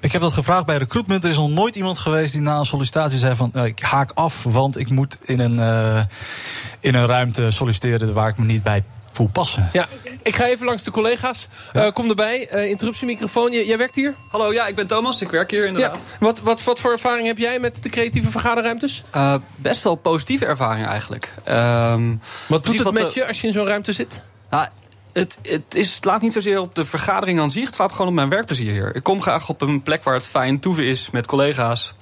Ik 0.00 0.12
heb 0.12 0.20
dat 0.20 0.32
gevraagd 0.32 0.66
bij 0.66 0.76
recruitment. 0.76 1.24
Er 1.24 1.30
is 1.30 1.36
nog 1.36 1.50
nooit 1.50 1.76
iemand 1.76 1.98
geweest 1.98 2.32
die 2.32 2.42
na 2.42 2.58
een 2.58 2.64
sollicitatie 2.64 3.18
zei 3.18 3.36
van... 3.36 3.52
Uh, 3.56 3.64
ik 3.64 3.80
haak 3.80 4.10
af, 4.14 4.42
want 4.42 4.78
ik 4.78 4.90
moet 4.90 5.18
in 5.24 5.40
een, 5.40 5.54
uh, 5.54 6.00
in 6.80 6.94
een 6.94 7.06
ruimte 7.06 7.50
solliciteren... 7.50 8.14
waar 8.14 8.28
ik 8.28 8.38
me 8.38 8.44
niet 8.44 8.62
bij 8.62 8.84
voel 9.12 9.28
passen. 9.32 9.70
Ja, 9.72 9.88
ik 10.22 10.36
ga 10.36 10.44
even 10.44 10.66
langs 10.66 10.82
de 10.82 10.90
collega's. 10.90 11.48
Ja. 11.72 11.86
Uh, 11.86 11.92
kom 11.92 12.08
erbij. 12.08 12.48
Uh, 12.54 12.68
interruptiemicrofoon. 12.68 13.52
jij 13.52 13.78
werkt 13.78 13.94
hier? 13.94 14.14
Hallo, 14.30 14.52
ja, 14.52 14.66
ik 14.66 14.74
ben 14.74 14.86
Thomas. 14.86 15.20
Ik 15.20 15.30
werk 15.30 15.50
hier 15.50 15.66
inderdaad. 15.66 16.06
Ja. 16.10 16.16
Wat, 16.20 16.40
wat, 16.40 16.62
wat 16.62 16.80
voor 16.80 16.92
ervaring 16.92 17.26
heb 17.26 17.38
jij 17.38 17.58
met 17.58 17.82
de 17.82 17.88
creatieve 17.88 18.30
vergaderruimtes? 18.30 19.02
Uh, 19.14 19.34
best 19.56 19.82
wel 19.82 19.94
positieve 19.94 20.46
ervaring 20.46 20.86
eigenlijk. 20.86 21.32
Um, 21.48 22.20
wat 22.46 22.64
doet 22.64 22.74
het 22.74 22.82
wat 22.82 22.92
met 22.92 23.14
je 23.14 23.26
als 23.26 23.40
je 23.40 23.46
in 23.46 23.52
zo'n 23.52 23.66
ruimte 23.66 23.92
zit? 23.92 24.22
Nou, 24.50 24.66
het, 25.12 25.38
het, 25.42 25.74
is, 25.74 25.94
het 25.94 26.04
laat 26.04 26.22
niet 26.22 26.32
zozeer 26.32 26.60
op 26.60 26.74
de 26.74 26.84
vergadering 26.84 27.40
aan 27.40 27.50
zich. 27.50 27.64
Het 27.64 27.74
slaat 27.74 27.92
gewoon 27.92 28.08
op 28.08 28.14
mijn 28.14 28.28
werkplezier 28.28 28.72
hier. 28.72 28.96
Ik 28.96 29.02
kom 29.02 29.22
graag 29.22 29.48
op 29.48 29.60
een 29.60 29.82
plek 29.82 30.04
waar 30.04 30.14
het 30.14 30.26
fijn 30.26 30.60
toeven 30.60 30.84
is 30.84 31.10
met 31.10 31.26
collega's. 31.26 31.94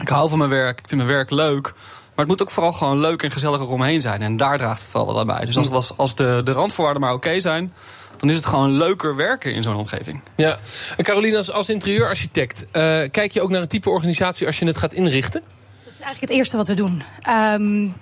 Ik 0.00 0.08
hou 0.08 0.28
van 0.28 0.38
mijn 0.38 0.50
werk. 0.50 0.78
Ik 0.78 0.88
vind 0.88 1.00
mijn 1.00 1.14
werk 1.14 1.30
leuk. 1.30 1.74
Maar 2.16 2.24
het 2.24 2.28
moet 2.28 2.42
ook 2.42 2.50
vooral 2.50 2.72
gewoon 2.72 3.00
leuk 3.00 3.22
en 3.22 3.30
gezellig 3.30 3.60
eromheen 3.60 4.00
zijn. 4.00 4.22
En 4.22 4.36
daar 4.36 4.56
draagt 4.56 4.80
het 4.80 4.90
vooral 4.90 5.12
wel 5.12 5.20
aan 5.20 5.26
bij. 5.26 5.44
Dus 5.44 5.56
als, 5.56 5.68
was, 5.68 5.96
als 5.96 6.14
de, 6.14 6.40
de 6.44 6.52
randvoorwaarden 6.52 7.02
maar 7.02 7.12
oké 7.12 7.40
zijn 7.40 7.72
dan 8.16 8.30
is 8.30 8.36
het 8.36 8.46
gewoon 8.46 8.70
leuker 8.70 9.16
werken 9.16 9.54
in 9.54 9.62
zo'n 9.62 9.76
omgeving. 9.76 10.20
Ja, 10.36 10.58
en 10.96 11.04
Caroline, 11.04 11.36
als, 11.36 11.50
als 11.50 11.68
interieurarchitect, 11.68 12.60
uh, 12.60 12.68
kijk 13.10 13.32
je 13.32 13.40
ook 13.40 13.50
naar 13.50 13.60
een 13.60 13.68
type 13.68 13.90
organisatie 13.90 14.46
als 14.46 14.58
je 14.58 14.66
het 14.66 14.78
gaat 14.78 14.92
inrichten? 14.92 15.42
Dat 15.84 15.92
is 15.92 16.00
eigenlijk 16.00 16.30
het 16.30 16.38
eerste 16.38 16.56
wat 16.56 16.66
we 16.66 16.74
doen. 16.74 17.02
Um, 17.28 17.94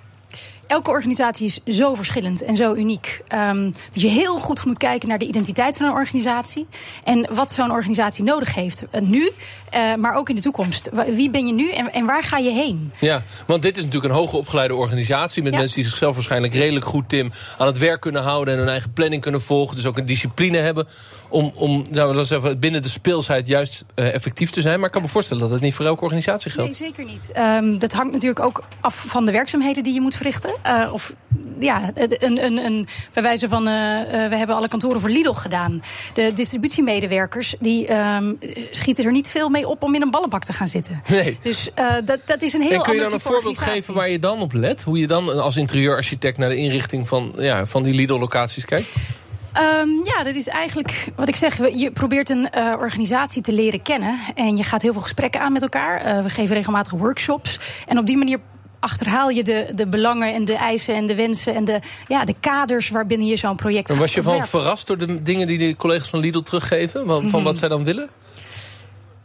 elke 0.67 0.89
organisatie 0.89 1.45
is 1.45 1.77
zo 1.77 1.93
verschillend 1.93 2.43
en 2.43 2.55
zo 2.55 2.73
uniek. 2.73 3.21
Um, 3.33 3.73
dat 3.93 4.01
je 4.01 4.07
heel 4.07 4.39
goed 4.39 4.65
moet 4.65 4.77
kijken 4.77 5.09
naar 5.09 5.17
de 5.17 5.27
identiteit 5.27 5.77
van 5.77 5.85
een 5.85 5.91
organisatie. 5.91 6.67
En 7.03 7.27
wat 7.31 7.51
zo'n 7.51 7.71
organisatie 7.71 8.23
nodig 8.23 8.55
heeft. 8.55 8.85
Uh, 8.91 9.01
nu, 9.01 9.31
uh, 9.75 9.95
maar 9.95 10.15
ook 10.15 10.29
in 10.29 10.35
de 10.35 10.41
toekomst. 10.41 10.89
Wie 11.07 11.29
ben 11.29 11.47
je 11.47 11.53
nu 11.53 11.71
en, 11.71 11.93
en, 11.93 12.05
waar 12.05 12.23
ga 12.23 12.37
je 12.37 12.51
heen? 12.51 12.91
Ja, 12.99 13.23
want 13.45 13.61
dit 13.61 13.77
is 13.77 13.83
natuurlijk 13.83 14.13
een 14.13 14.19
hoogopgeleide 14.19 14.75
organisatie. 14.75 15.43
Met 15.43 15.51
ja. 15.51 15.57
mensen 15.57 15.75
die 15.75 15.89
zichzelf 15.89 16.13
waarschijnlijk 16.15 16.53
redelijk 16.53 16.85
goed, 16.85 17.09
Tim, 17.09 17.31
aan 17.57 17.67
het 17.67 17.77
werk 17.77 18.01
kunnen 18.01 18.21
houden. 18.21 18.53
En 18.53 18.59
hun 18.59 18.69
eigen 18.69 18.93
planning 18.93 19.21
kunnen 19.21 19.41
volgen. 19.41 19.75
Dus 19.75 19.85
ook 19.85 19.97
een 19.97 20.05
discipline 20.05 20.57
hebben 20.57 20.87
om, 21.29 21.51
om 21.55 21.85
nou, 21.89 22.15
dat 22.15 22.27
zeggen, 22.27 22.59
binnen 22.59 22.81
de 22.81 22.89
speelsheid 22.89 23.47
juist 23.47 23.85
uh, 23.95 24.13
effectief 24.13 24.49
te 24.49 24.61
zijn. 24.61 24.77
Maar 24.77 24.87
ik 24.87 24.91
kan 24.91 25.01
me 25.01 25.07
voorstellen 25.07 25.41
dat 25.43 25.51
dat 25.51 25.61
niet 25.61 25.73
voor 25.73 25.85
elke 25.85 26.03
organisatie 26.03 26.51
geldt. 26.51 26.79
Nee, 26.79 26.89
zeker 26.89 27.05
niet. 27.05 27.33
Um, 27.37 27.79
dat 27.79 27.91
hangt 27.91 28.13
natuurlijk 28.13 28.45
ook 28.45 28.63
af 28.81 29.05
van 29.07 29.25
de 29.25 29.31
werkzaamheden 29.31 29.83
die 29.83 29.93
je 29.93 30.01
moet 30.01 30.15
verrichten. 30.15 30.54
Uh, 30.67 30.89
of 30.93 31.15
ja, 31.59 31.91
een, 31.93 32.45
een, 32.45 32.65
een, 32.65 32.87
bij 33.13 33.23
wijze 33.23 33.47
van, 33.49 33.67
uh, 33.67 33.73
we 34.29 34.35
hebben 34.35 34.55
alle 34.55 34.67
kantoren 34.67 34.99
voor 34.99 35.09
Lidl 35.09 35.31
gedaan. 35.31 35.83
De 36.13 36.31
distributiemedewerkers 36.33 37.55
die 37.59 37.93
um, 37.93 38.39
schieten 38.71 39.05
er 39.05 39.11
niet 39.11 39.29
veel 39.29 39.49
mee 39.49 39.67
op 39.67 39.83
om 39.83 39.95
in 39.95 40.01
een 40.01 40.11
ballenbak 40.11 40.43
te 40.43 40.53
gaan 40.53 40.67
zitten. 40.67 41.01
Nee. 41.07 41.37
Dus 41.41 41.69
uh, 41.79 41.93
dat, 42.05 42.19
dat 42.25 42.41
is 42.41 42.53
een 42.53 42.61
heel 42.61 42.71
En 42.71 42.81
kun 42.81 42.93
je 42.93 43.01
dan 43.01 43.13
een 43.13 43.19
voorbeeld 43.19 43.59
geven 43.59 43.93
waar 43.93 44.09
je 44.09 44.19
dan 44.19 44.41
op 44.41 44.53
let? 44.53 44.83
Hoe 44.83 44.99
je 44.99 45.07
dan 45.07 45.41
als 45.41 45.57
interieurarchitect 45.57 46.37
naar 46.37 46.49
de 46.49 46.57
inrichting 46.57 47.07
van, 47.07 47.33
ja, 47.37 47.65
van 47.65 47.83
die 47.83 47.93
Lidl-locaties 47.93 48.65
kijkt? 48.65 48.87
Um, 49.81 50.01
ja, 50.03 50.23
dat 50.23 50.35
is 50.35 50.47
eigenlijk 50.47 51.07
wat 51.15 51.27
ik 51.27 51.35
zeg. 51.35 51.57
Je 51.77 51.91
probeert 51.91 52.29
een 52.29 52.47
uh, 52.57 52.73
organisatie 52.79 53.41
te 53.41 53.51
leren 53.51 53.81
kennen. 53.81 54.19
En 54.35 54.57
je 54.57 54.63
gaat 54.63 54.81
heel 54.81 54.91
veel 54.91 55.01
gesprekken 55.01 55.41
aan 55.41 55.53
met 55.53 55.61
elkaar. 55.61 56.05
Uh, 56.05 56.23
we 56.23 56.29
geven 56.29 56.55
regelmatig 56.55 56.91
workshops. 56.91 57.59
En 57.87 57.97
op 57.97 58.05
die 58.05 58.17
manier 58.17 58.39
achterhaal 58.85 59.29
je 59.29 59.43
de, 59.43 59.71
de 59.75 59.87
belangen 59.87 60.33
en 60.33 60.45
de 60.45 60.55
eisen 60.55 60.95
en 60.95 61.07
de 61.07 61.15
wensen 61.15 61.55
en 61.55 61.65
de, 61.65 61.79
ja, 62.07 62.23
de 62.25 62.35
kaders 62.39 62.89
waarbinnen 62.89 63.27
je 63.27 63.37
zo'n 63.37 63.55
project 63.55 63.89
en 63.89 63.97
Was 63.97 64.13
je 64.13 64.23
van 64.23 64.45
verrast 64.45 64.87
door 64.87 64.97
de 64.97 65.23
dingen 65.23 65.47
die 65.47 65.57
de 65.57 65.75
collega's 65.75 66.09
van 66.09 66.19
Lidl 66.19 66.39
teruggeven? 66.39 67.05
Van, 67.05 67.29
van 67.29 67.43
wat 67.43 67.57
zij 67.57 67.67
dan 67.67 67.83
willen? 67.83 68.09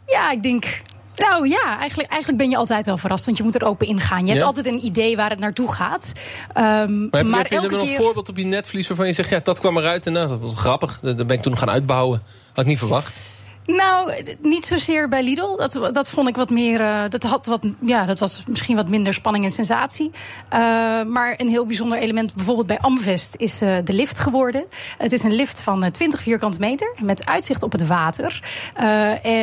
Ja, 0.05 0.31
ik 0.31 0.43
denk 0.43 0.81
nou 1.15 1.47
ja, 1.47 1.79
eigenlijk, 1.79 2.09
eigenlijk 2.09 2.41
ben 2.41 2.49
je 2.49 2.57
altijd 2.57 2.85
wel 2.85 2.97
verrast, 2.97 3.25
want 3.25 3.37
je 3.37 3.43
moet 3.43 3.55
er 3.55 3.65
open 3.65 3.87
ingaan. 3.87 4.19
Je 4.19 4.25
ja? 4.25 4.31
hebt 4.31 4.45
altijd 4.45 4.65
een 4.65 4.85
idee 4.85 5.15
waar 5.15 5.29
het 5.29 5.39
naartoe 5.39 5.71
gaat. 5.71 6.13
Um, 6.57 6.63
maar 6.63 7.21
heb, 7.21 7.29
maar 7.29 7.39
heb 7.39 7.49
je 7.49 7.55
er 7.55 7.67
keer... 7.67 7.79
een 7.79 7.95
voorbeeld 7.95 8.29
op 8.29 8.37
je 8.37 8.43
netvlies 8.43 8.87
waarvan 8.87 9.07
je 9.07 9.13
zegt... 9.13 9.29
ja, 9.29 9.39
dat 9.43 9.59
kwam 9.59 9.77
eruit 9.77 10.05
en 10.05 10.13
nou, 10.13 10.27
dat 10.27 10.39
was 10.39 10.53
grappig. 10.53 10.99
Dat 10.99 11.27
ben 11.27 11.37
ik 11.37 11.41
toen 11.41 11.57
gaan 11.57 11.69
uitbouwen. 11.69 12.23
Had 12.53 12.63
ik 12.63 12.69
niet 12.69 12.77
verwacht. 12.77 13.30
Nou, 13.65 14.13
niet 14.41 14.65
zozeer 14.65 15.09
bij 15.09 15.23
Lidl. 15.23 15.55
Dat, 15.55 15.89
dat 15.91 16.09
vond 16.09 16.27
ik 16.27 16.35
wat 16.35 16.49
meer. 16.49 16.81
Uh, 16.81 17.03
dat, 17.09 17.23
had 17.23 17.45
wat, 17.45 17.61
ja, 17.79 18.05
dat 18.05 18.19
was 18.19 18.43
misschien 18.47 18.75
wat 18.75 18.87
minder 18.87 19.13
spanning 19.13 19.45
en 19.45 19.51
sensatie. 19.51 20.11
Uh, 20.53 20.59
maar 21.03 21.33
een 21.37 21.49
heel 21.49 21.65
bijzonder 21.65 21.97
element, 21.97 22.35
bijvoorbeeld 22.35 22.67
bij 22.67 22.79
Amvest, 22.79 23.35
is 23.35 23.61
uh, 23.61 23.77
de 23.83 23.93
lift 23.93 24.19
geworden. 24.19 24.63
Het 24.97 25.11
is 25.11 25.23
een 25.23 25.33
lift 25.33 25.61
van 25.61 25.91
20 25.91 26.21
vierkante 26.21 26.59
meter 26.59 26.93
met 26.99 27.25
uitzicht 27.25 27.63
op 27.63 27.71
het 27.71 27.87
water. 27.87 28.39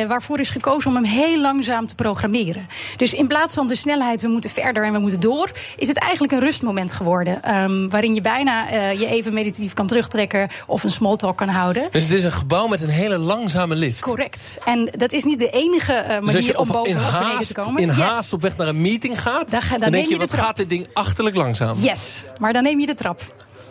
waarvoor 0.07 0.39
is 0.39 0.49
gekozen 0.49 0.89
om 0.89 0.95
hem 0.95 1.05
heel 1.05 1.41
langzaam 1.41 1.87
te 1.87 1.95
programmeren. 1.95 2.67
Dus 2.97 3.13
in 3.13 3.27
plaats 3.27 3.53
van 3.53 3.67
de 3.67 3.75
snelheid, 3.75 4.21
we 4.21 4.27
moeten 4.27 4.49
verder 4.49 4.83
en 4.83 4.93
we 4.93 4.99
moeten 4.99 5.19
door, 5.19 5.51
is 5.75 5.87
het 5.87 5.97
eigenlijk 5.97 6.33
een 6.33 6.39
rustmoment 6.39 6.91
geworden. 6.91 7.55
Um, 7.55 7.89
waarin 7.89 8.13
je 8.13 8.21
bijna 8.21 8.69
je 8.89 9.05
even 9.07 9.33
meditatief 9.33 9.73
kan 9.73 9.87
terugtrekken 9.87 10.49
of 10.67 10.83
een 10.83 10.89
small 10.89 11.15
talk 11.15 11.37
kan 11.37 11.47
houden. 11.47 11.87
Dus 11.91 12.03
het 12.03 12.11
is 12.11 12.23
een 12.23 12.31
gebouw 12.31 12.67
met 12.67 12.81
een 12.81 12.89
hele 12.89 13.17
langzame 13.17 13.75
lift. 13.75 14.08
Correct. 14.09 14.57
En 14.65 14.89
dat 14.97 15.11
is 15.11 15.23
niet 15.23 15.39
de 15.39 15.49
enige 15.49 15.93
uh, 15.93 16.07
manier 16.07 16.31
dus 16.31 16.45
je 16.45 16.59
om 16.59 16.67
boven 16.67 16.89
in 16.89 16.95
beneden 16.95 17.19
haast, 17.19 17.47
te 17.47 17.61
komen. 17.61 17.81
In 17.81 17.87
yes. 17.87 17.97
haast 17.97 18.33
op 18.33 18.41
weg 18.41 18.57
naar 18.57 18.67
een 18.67 18.81
meeting 18.81 19.21
gaat, 19.21 19.49
dan, 19.49 19.61
ga, 19.61 19.69
dan, 19.69 19.79
dan 19.79 19.91
denk 19.91 19.93
neem 19.93 20.03
je, 20.03 20.13
je 20.13 20.19
wat 20.19 20.29
trap. 20.29 20.45
gaat 20.45 20.57
dit 20.57 20.69
ding 20.69 20.87
achterlijk 20.93 21.35
langzaam. 21.35 21.77
Yes, 21.77 22.23
maar 22.39 22.53
dan 22.53 22.63
neem 22.63 22.79
je 22.79 22.85
de 22.85 22.95
trap. 22.95 23.21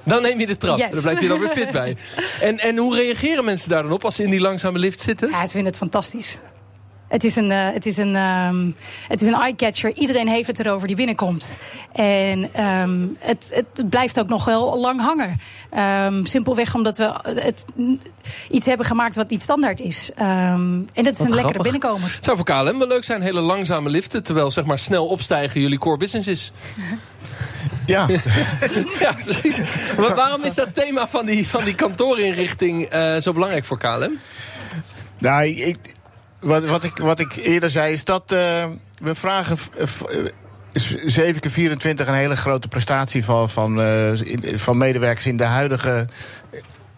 Dan 0.05 0.23
neem 0.23 0.41
je 0.41 0.47
de 0.47 0.57
trap. 0.57 0.79
Yes. 0.79 0.91
Dan 0.91 1.03
blijf 1.03 1.21
je 1.21 1.29
dan 1.29 1.39
weer 1.39 1.49
fit 1.49 1.71
bij. 1.71 1.97
En, 2.41 2.59
en 2.59 2.77
hoe 2.77 2.97
reageren 2.97 3.45
mensen 3.45 3.69
daar 3.69 3.83
dan 3.83 3.93
op 3.93 4.05
als 4.05 4.15
ze 4.15 4.23
in 4.23 4.31
die 4.31 4.41
langzame 4.41 4.79
lift 4.79 5.01
zitten? 5.01 5.31
Ja, 5.31 5.47
ze 5.47 5.53
vinden 5.53 5.71
het 5.71 5.77
fantastisch. 5.77 6.39
Het 7.09 7.25
is 7.25 7.37
een, 7.37 7.51
uh, 7.51 7.69
het 7.73 7.87
is 7.87 7.97
een, 7.97 8.17
um, 8.17 8.75
het 9.09 9.21
is 9.21 9.27
een 9.27 9.35
eye-catcher. 9.35 9.93
Iedereen 9.95 10.29
heeft 10.29 10.47
het 10.47 10.59
erover 10.59 10.87
die 10.87 10.97
binnenkomt. 10.97 11.59
En 11.93 12.65
um, 12.65 13.17
het, 13.19 13.51
het, 13.55 13.67
het 13.75 13.89
blijft 13.89 14.21
ook 14.21 14.29
nog 14.29 14.45
wel 14.45 14.79
lang 14.79 15.01
hangen. 15.01 15.41
Um, 16.07 16.27
simpelweg 16.27 16.75
omdat 16.75 16.97
we 16.97 17.13
het 17.25 17.65
iets 18.51 18.67
hebben 18.67 18.87
gemaakt 18.87 19.17
wat 19.17 19.31
niet 19.31 19.43
standaard 19.43 19.81
is. 19.81 20.11
en 20.15 20.89
dat 20.95 21.07
is 21.07 21.19
Wat 21.19 21.29
een 21.29 21.35
lekkere 21.35 21.63
binnenkomer. 21.63 22.15
Het 22.15 22.25
zou 22.25 22.37
voor 22.37 22.47
KLM 22.47 22.79
wel 22.79 22.89
leuk 22.89 23.05
zijn, 23.05 23.23
hele 23.23 23.41
langzame 23.41 23.91
liften. 23.91 24.23
Terwijl 24.23 24.51
zeg 24.51 24.65
maar 24.65 24.79
snel 24.79 25.07
opstijgen 25.07 25.61
jullie 25.61 25.79
core 25.79 25.97
business 25.97 26.29
is. 26.29 26.53
Ja. 27.87 28.07
ja, 29.01 29.13
precies. 29.25 29.61
Maar 29.99 30.15
waarom 30.15 30.45
is 30.45 30.55
dat 30.55 30.75
thema 30.75 31.09
van 31.09 31.27
die, 31.27 31.49
van 31.49 31.65
die 31.65 31.75
kantoorinrichting 31.75 32.95
uh, 32.95 33.17
zo 33.17 33.33
belangrijk 33.33 33.65
voor 33.65 33.79
KLM? 33.79 34.19
Nou, 35.19 35.47
ik, 35.47 35.77
wat, 36.41 36.65
wat, 36.65 36.85
ik, 36.85 36.97
wat 36.97 37.19
ik 37.19 37.37
eerder 37.37 37.71
zei 37.71 37.93
is 37.93 38.05
dat 38.05 38.33
uh, 38.33 38.65
we 39.03 39.15
vragen. 39.15 39.59
Uh, 39.79 40.27
7 41.07 41.41
keer 41.41 41.51
24 41.51 42.09
een 42.09 42.15
hele 42.15 42.37
grote 42.37 42.69
prestatie 42.69 43.25
van, 43.25 43.51
van, 43.51 43.81
van 44.55 44.77
medewerkers 44.77 45.27
in 45.27 45.37
de 45.37 45.45
huidige 45.45 46.07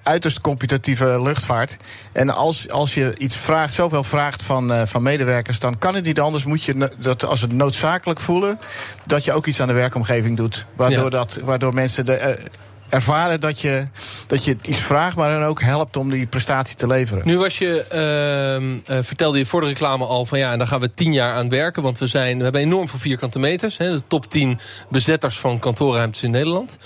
uiterst 0.03 0.40
competitieve 0.40 1.22
luchtvaart. 1.22 1.76
En 2.12 2.31
als, 2.31 2.70
als 2.70 2.94
je 2.94 3.14
iets 3.18 3.37
vraagt, 3.37 3.74
zoveel 3.74 4.05
vraagt 4.05 4.42
van, 4.42 4.72
uh, 4.72 4.83
van 4.85 5.03
medewerkers, 5.03 5.59
dan 5.59 5.79
kan 5.79 5.94
het 5.94 6.05
niet 6.05 6.20
anders. 6.20 6.44
Moet 6.44 6.62
je 6.62 6.90
dat 6.98 7.24
als 7.24 7.40
het 7.40 7.53
noodzakelijk 7.53 8.20
voelen, 8.20 8.61
dat 9.07 9.24
je 9.24 9.33
ook 9.33 9.46
iets 9.46 9.61
aan 9.61 9.68
de 9.68 9.72
werkomgeving 9.72 10.37
doet. 10.37 10.66
Waardoor, 10.76 11.05
ja. 11.05 11.11
dat, 11.11 11.38
waardoor 11.44 11.74
mensen 11.74 12.07
de, 12.07 12.18
uh, 12.20 12.44
ervaren 12.90 13.40
dat 13.40 13.61
je, 13.61 13.87
dat 14.26 14.44
je 14.44 14.57
iets 14.62 14.79
vraagt, 14.79 15.16
maar 15.16 15.31
dan 15.31 15.42
ook 15.42 15.62
helpt 15.62 15.96
om 15.96 16.11
die 16.11 16.26
prestatie 16.26 16.76
te 16.76 16.87
leveren. 16.87 17.22
Nu 17.26 17.38
was 17.38 17.59
je, 17.59 17.87
uh, 18.88 18.96
uh, 18.96 19.05
vertelde 19.05 19.38
je 19.38 19.46
voor 19.46 19.61
de 19.61 19.66
reclame 19.66 20.05
al 20.05 20.26
van 20.26 20.38
ja, 20.38 20.53
en 20.53 20.59
daar 20.59 20.66
gaan 20.66 20.81
we 20.81 20.90
tien 20.90 21.12
jaar 21.12 21.35
aan 21.35 21.48
werken. 21.48 21.83
Want 21.83 21.98
we, 21.98 22.07
zijn, 22.07 22.37
we 22.37 22.42
hebben 22.42 22.61
enorm 22.61 22.88
veel 22.88 22.98
vierkante 22.98 23.38
meters. 23.38 23.79
Hè, 23.79 23.90
de 23.90 24.03
top 24.07 24.31
10 24.31 24.59
bezetters 24.88 25.38
van 25.38 25.59
kantoorruimtes 25.59 26.22
in 26.22 26.31
Nederland. 26.31 26.79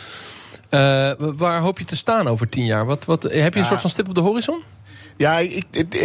Uh, 0.70 1.12
waar 1.18 1.60
hoop 1.60 1.78
je 1.78 1.84
te 1.84 1.96
staan 1.96 2.28
over 2.28 2.48
tien 2.48 2.64
jaar? 2.64 2.86
Wat, 2.86 3.04
wat, 3.04 3.22
heb 3.22 3.32
je 3.32 3.40
een 3.40 3.52
ja. 3.52 3.64
soort 3.64 3.80
van 3.80 3.90
stip 3.90 4.08
op 4.08 4.14
de 4.14 4.20
horizon? 4.20 4.62
Ja, 5.16 5.38
ik, 5.38 5.64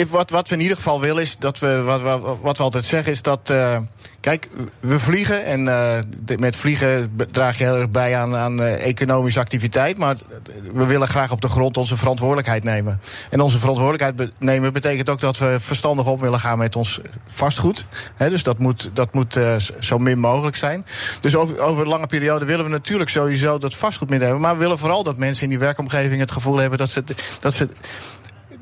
wat, 0.09 0.29
wat 0.29 0.49
we 0.49 0.55
in 0.55 0.61
ieder 0.61 0.77
geval 0.77 0.99
willen 0.99 1.21
is 1.21 1.37
dat 1.37 1.59
we, 1.59 1.81
wat, 1.81 2.01
wat, 2.01 2.37
wat 2.41 2.57
we 2.57 2.63
altijd 2.63 2.85
zeggen, 2.85 3.11
is 3.11 3.21
dat. 3.21 3.49
Uh, 3.51 3.77
kijk, 4.19 4.49
we 4.79 4.99
vliegen 4.99 5.45
en 5.45 5.65
uh, 5.65 5.97
met 6.37 6.55
vliegen 6.55 7.15
draag 7.31 7.57
je 7.57 7.63
heel 7.63 7.75
erg 7.75 7.89
bij 7.89 8.17
aan, 8.17 8.35
aan 8.35 8.61
uh, 8.61 8.85
economische 8.85 9.39
activiteit. 9.39 9.97
Maar 9.97 10.17
we 10.73 10.85
willen 10.85 11.07
graag 11.07 11.31
op 11.31 11.41
de 11.41 11.49
grond 11.49 11.77
onze 11.77 11.95
verantwoordelijkheid 11.95 12.63
nemen. 12.63 13.01
En 13.29 13.41
onze 13.41 13.59
verantwoordelijkheid 13.59 14.31
nemen 14.39 14.73
betekent 14.73 15.09
ook 15.09 15.19
dat 15.19 15.37
we 15.37 15.57
verstandig 15.59 16.05
om 16.05 16.19
willen 16.19 16.39
gaan 16.39 16.57
met 16.57 16.75
ons 16.75 17.01
vastgoed. 17.27 17.85
Dus 18.17 18.43
dat 18.43 18.59
moet, 18.59 18.89
dat 18.93 19.13
moet 19.13 19.39
zo 19.79 19.97
min 19.97 20.19
mogelijk 20.19 20.55
zijn. 20.55 20.85
Dus 21.21 21.35
over, 21.35 21.59
over 21.59 21.87
lange 21.87 22.07
periode 22.07 22.45
willen 22.45 22.65
we 22.65 22.71
natuurlijk 22.71 23.09
sowieso 23.09 23.57
dat 23.57 23.75
vastgoed 23.75 24.09
minder 24.09 24.27
hebben. 24.27 24.45
Maar 24.45 24.53
we 24.53 24.63
willen 24.63 24.79
vooral 24.79 25.03
dat 25.03 25.17
mensen 25.17 25.43
in 25.43 25.49
die 25.49 25.59
werkomgeving 25.59 26.19
het 26.19 26.31
gevoel 26.31 26.57
hebben 26.57 26.77
dat 26.77 26.89
ze, 26.89 27.03
dat 27.39 27.53
ze 27.53 27.67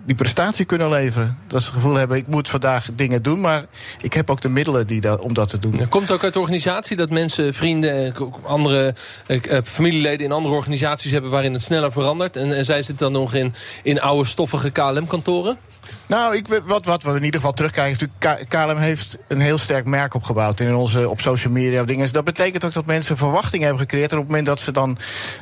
die 0.08 0.16
prestatie 0.16 0.66
kunnen 0.66 0.90
leveren. 0.90 1.38
Dat 1.48 1.62
ze 1.62 1.68
het 1.68 1.76
gevoel 1.76 1.96
hebben, 1.96 2.18
ik 2.18 2.28
moet 2.28 2.50
vandaag 2.50 2.90
dingen 2.94 3.22
doen, 3.22 3.40
maar 3.40 3.66
ik 4.02 4.14
heb 4.14 4.30
ook 4.30 4.42
de 4.42 4.50
middelen 4.50 4.88
die 4.88 5.02
dat, 5.02 5.20
om 5.20 5.34
dat 5.34 5.50
te 5.50 5.58
doen. 5.58 5.74
Ja, 5.78 5.86
komt 5.90 6.12
ook 6.12 6.24
uit 6.24 6.34
de 6.34 6.40
organisatie 6.40 6.98
dat 6.98 7.10
mensen, 7.10 7.54
vrienden, 7.54 8.16
andere 8.44 8.96
eh, 9.26 9.60
familieleden 9.64 10.26
in 10.26 10.32
andere 10.32 10.56
organisaties 10.56 11.12
hebben 11.12 11.32
waarin 11.32 11.54
het 11.54 11.62
sneller 11.62 11.92
verandert? 11.92 12.36
En, 12.36 12.58
en 12.58 12.66
zij 12.66 12.82
zitten 12.82 13.12
dan 13.12 13.22
nog 13.22 13.34
in, 13.34 13.54
in 13.84 14.02
oude 14.02 14.30
stoffige 14.30 14.70
KLM-kantoren? 14.70 15.58
Nou, 16.06 16.36
ik, 16.36 16.62
wat, 16.66 16.86
wat 16.86 17.04
we 17.04 17.10
in 17.10 17.24
ieder 17.24 17.40
geval 17.40 17.54
terugkrijgen 17.54 17.94
is 17.94 18.08
natuurlijk... 18.08 18.50
KLM 18.50 18.78
heeft 18.78 19.18
een 19.28 19.42
heel 19.42 19.58
sterk 19.58 19.86
merk 19.86 20.14
opgebouwd 20.14 20.60
in 20.60 20.76
onze, 20.76 21.10
op 21.10 21.22
social 21.22 21.54
media 21.54 21.84
dingen. 21.84 22.02
Dus 22.02 22.12
dat 22.12 22.24
betekent 22.24 22.66
ook 22.66 22.74
dat 22.74 22.86
mensen 22.86 23.18
verwachtingen 23.18 23.66
hebben 23.66 23.84
gecreëerd. 23.84 24.12
En 24.12 24.18
op 24.18 24.24
het 24.24 24.32
moment 24.32 24.48
dat 24.48 24.60
ze 24.60 24.72
dan 24.72 24.98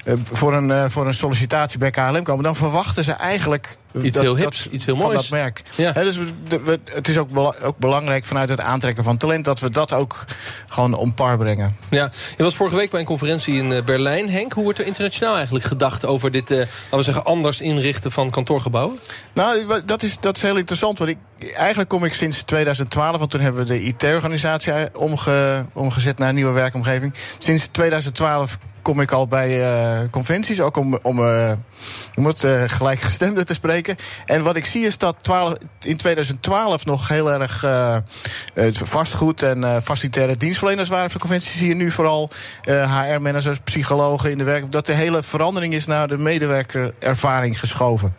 uh, 0.05 0.13
voor, 0.31 0.53
een, 0.53 0.69
uh, 0.69 0.85
voor 0.87 1.07
een 1.07 1.13
sollicitatie 1.13 1.79
bij 1.79 1.91
KLM 1.91 2.23
komen... 2.23 2.43
dan 2.43 2.55
verwachten 2.55 3.03
ze 3.03 3.11
eigenlijk 3.11 3.77
Iets 4.01 4.13
dat, 4.13 4.23
heel 4.23 4.35
hips, 4.35 4.63
dat, 4.63 4.73
iets 4.73 4.85
heel 4.85 4.95
van 4.95 5.05
moois. 5.05 5.21
dat 5.21 5.29
merk. 5.29 5.63
Ja. 5.75 5.91
He, 5.93 6.03
dus 6.03 6.17
we, 6.17 6.61
we, 6.63 6.79
het 6.85 7.07
is 7.07 7.17
ook, 7.17 7.29
bela 7.29 7.55
ook, 7.63 7.77
belangrijk 7.77 8.25
vanuit 8.25 8.49
het 8.49 8.59
aantrekken 8.59 9.03
van 9.03 9.17
talent... 9.17 9.45
dat 9.45 9.59
we 9.59 9.69
dat 9.69 9.93
ook 9.93 10.25
gewoon 10.67 10.93
om 10.93 11.13
par 11.13 11.37
brengen. 11.37 11.77
Ja, 11.89 12.11
je 12.37 12.43
was 12.43 12.55
vorige 12.55 12.75
week 12.75 12.89
bij 12.89 12.99
een 12.99 13.05
conferentie 13.05 13.55
in 13.55 13.83
Berlijn. 13.85 14.29
Henk, 14.29 14.53
hoe 14.53 14.63
wordt 14.63 14.79
er 14.79 14.85
internationaal 14.85 15.35
eigenlijk 15.35 15.65
gedacht... 15.65 16.05
over 16.05 16.31
dit, 16.31 16.51
uh, 16.51 16.57
laten 16.57 16.97
we 16.97 17.03
zeggen, 17.03 17.25
anders 17.25 17.61
inrichten 17.61 18.11
van 18.11 18.29
kantoorgebouwen? 18.29 18.99
Nou, 19.33 19.81
dat 19.85 20.03
is, 20.03 20.19
dat 20.19 20.35
is 20.35 20.41
heel 20.41 20.57
interessant. 20.57 20.97
Want 20.97 21.09
ik, 21.09 21.17
eigenlijk 21.55 21.89
kom 21.89 22.03
ik 22.03 22.13
sinds 22.13 22.41
2012... 22.41 23.17
want 23.17 23.31
toen 23.31 23.41
hebben 23.41 23.65
we 23.65 23.67
de 23.67 23.83
IT-organisatie 23.83 24.73
omge, 24.93 25.65
omgezet 25.73 26.17
naar 26.17 26.29
een 26.29 26.35
nieuwe 26.35 26.51
werkomgeving. 26.51 27.13
Sinds 27.37 27.67
2012 27.67 28.57
kom 28.81 29.01
ik 29.01 29.11
al 29.11 29.27
bij 29.27 29.59
uh, 29.59 30.09
conventies, 30.11 30.61
ook 30.61 30.77
om, 30.77 30.99
om, 31.01 31.19
uh, 31.19 31.51
om 32.15 32.25
het 32.25 32.43
uh, 32.43 32.63
gelijkgestemde 32.67 33.43
te 33.43 33.53
spreken. 33.53 33.95
En 34.25 34.43
wat 34.43 34.55
ik 34.55 34.65
zie 34.65 34.85
is 34.85 34.97
dat 34.97 35.15
12, 35.21 35.53
in 35.81 35.97
2012 35.97 36.85
nog 36.85 37.07
heel 37.07 37.31
erg 37.31 37.65
vastgoed 38.73 39.43
en 39.43 39.81
facilitaire 39.83 40.37
dienstverleners 40.37 40.89
waren 40.89 41.05
op 41.05 41.11
de 41.11 41.19
conventie. 41.19 41.57
Zie 41.57 41.67
je 41.67 41.75
nu 41.75 41.91
vooral 41.91 42.29
HR-managers, 42.63 43.59
psychologen 43.59 44.31
in 44.31 44.37
de 44.37 44.43
werk. 44.43 44.71
Dat 44.71 44.85
de 44.85 44.93
hele 44.93 45.23
verandering 45.23 45.73
is 45.73 45.85
naar 45.85 46.07
de 46.07 46.17
medewerkerervaring 46.17 47.59
geschoven. 47.59 48.15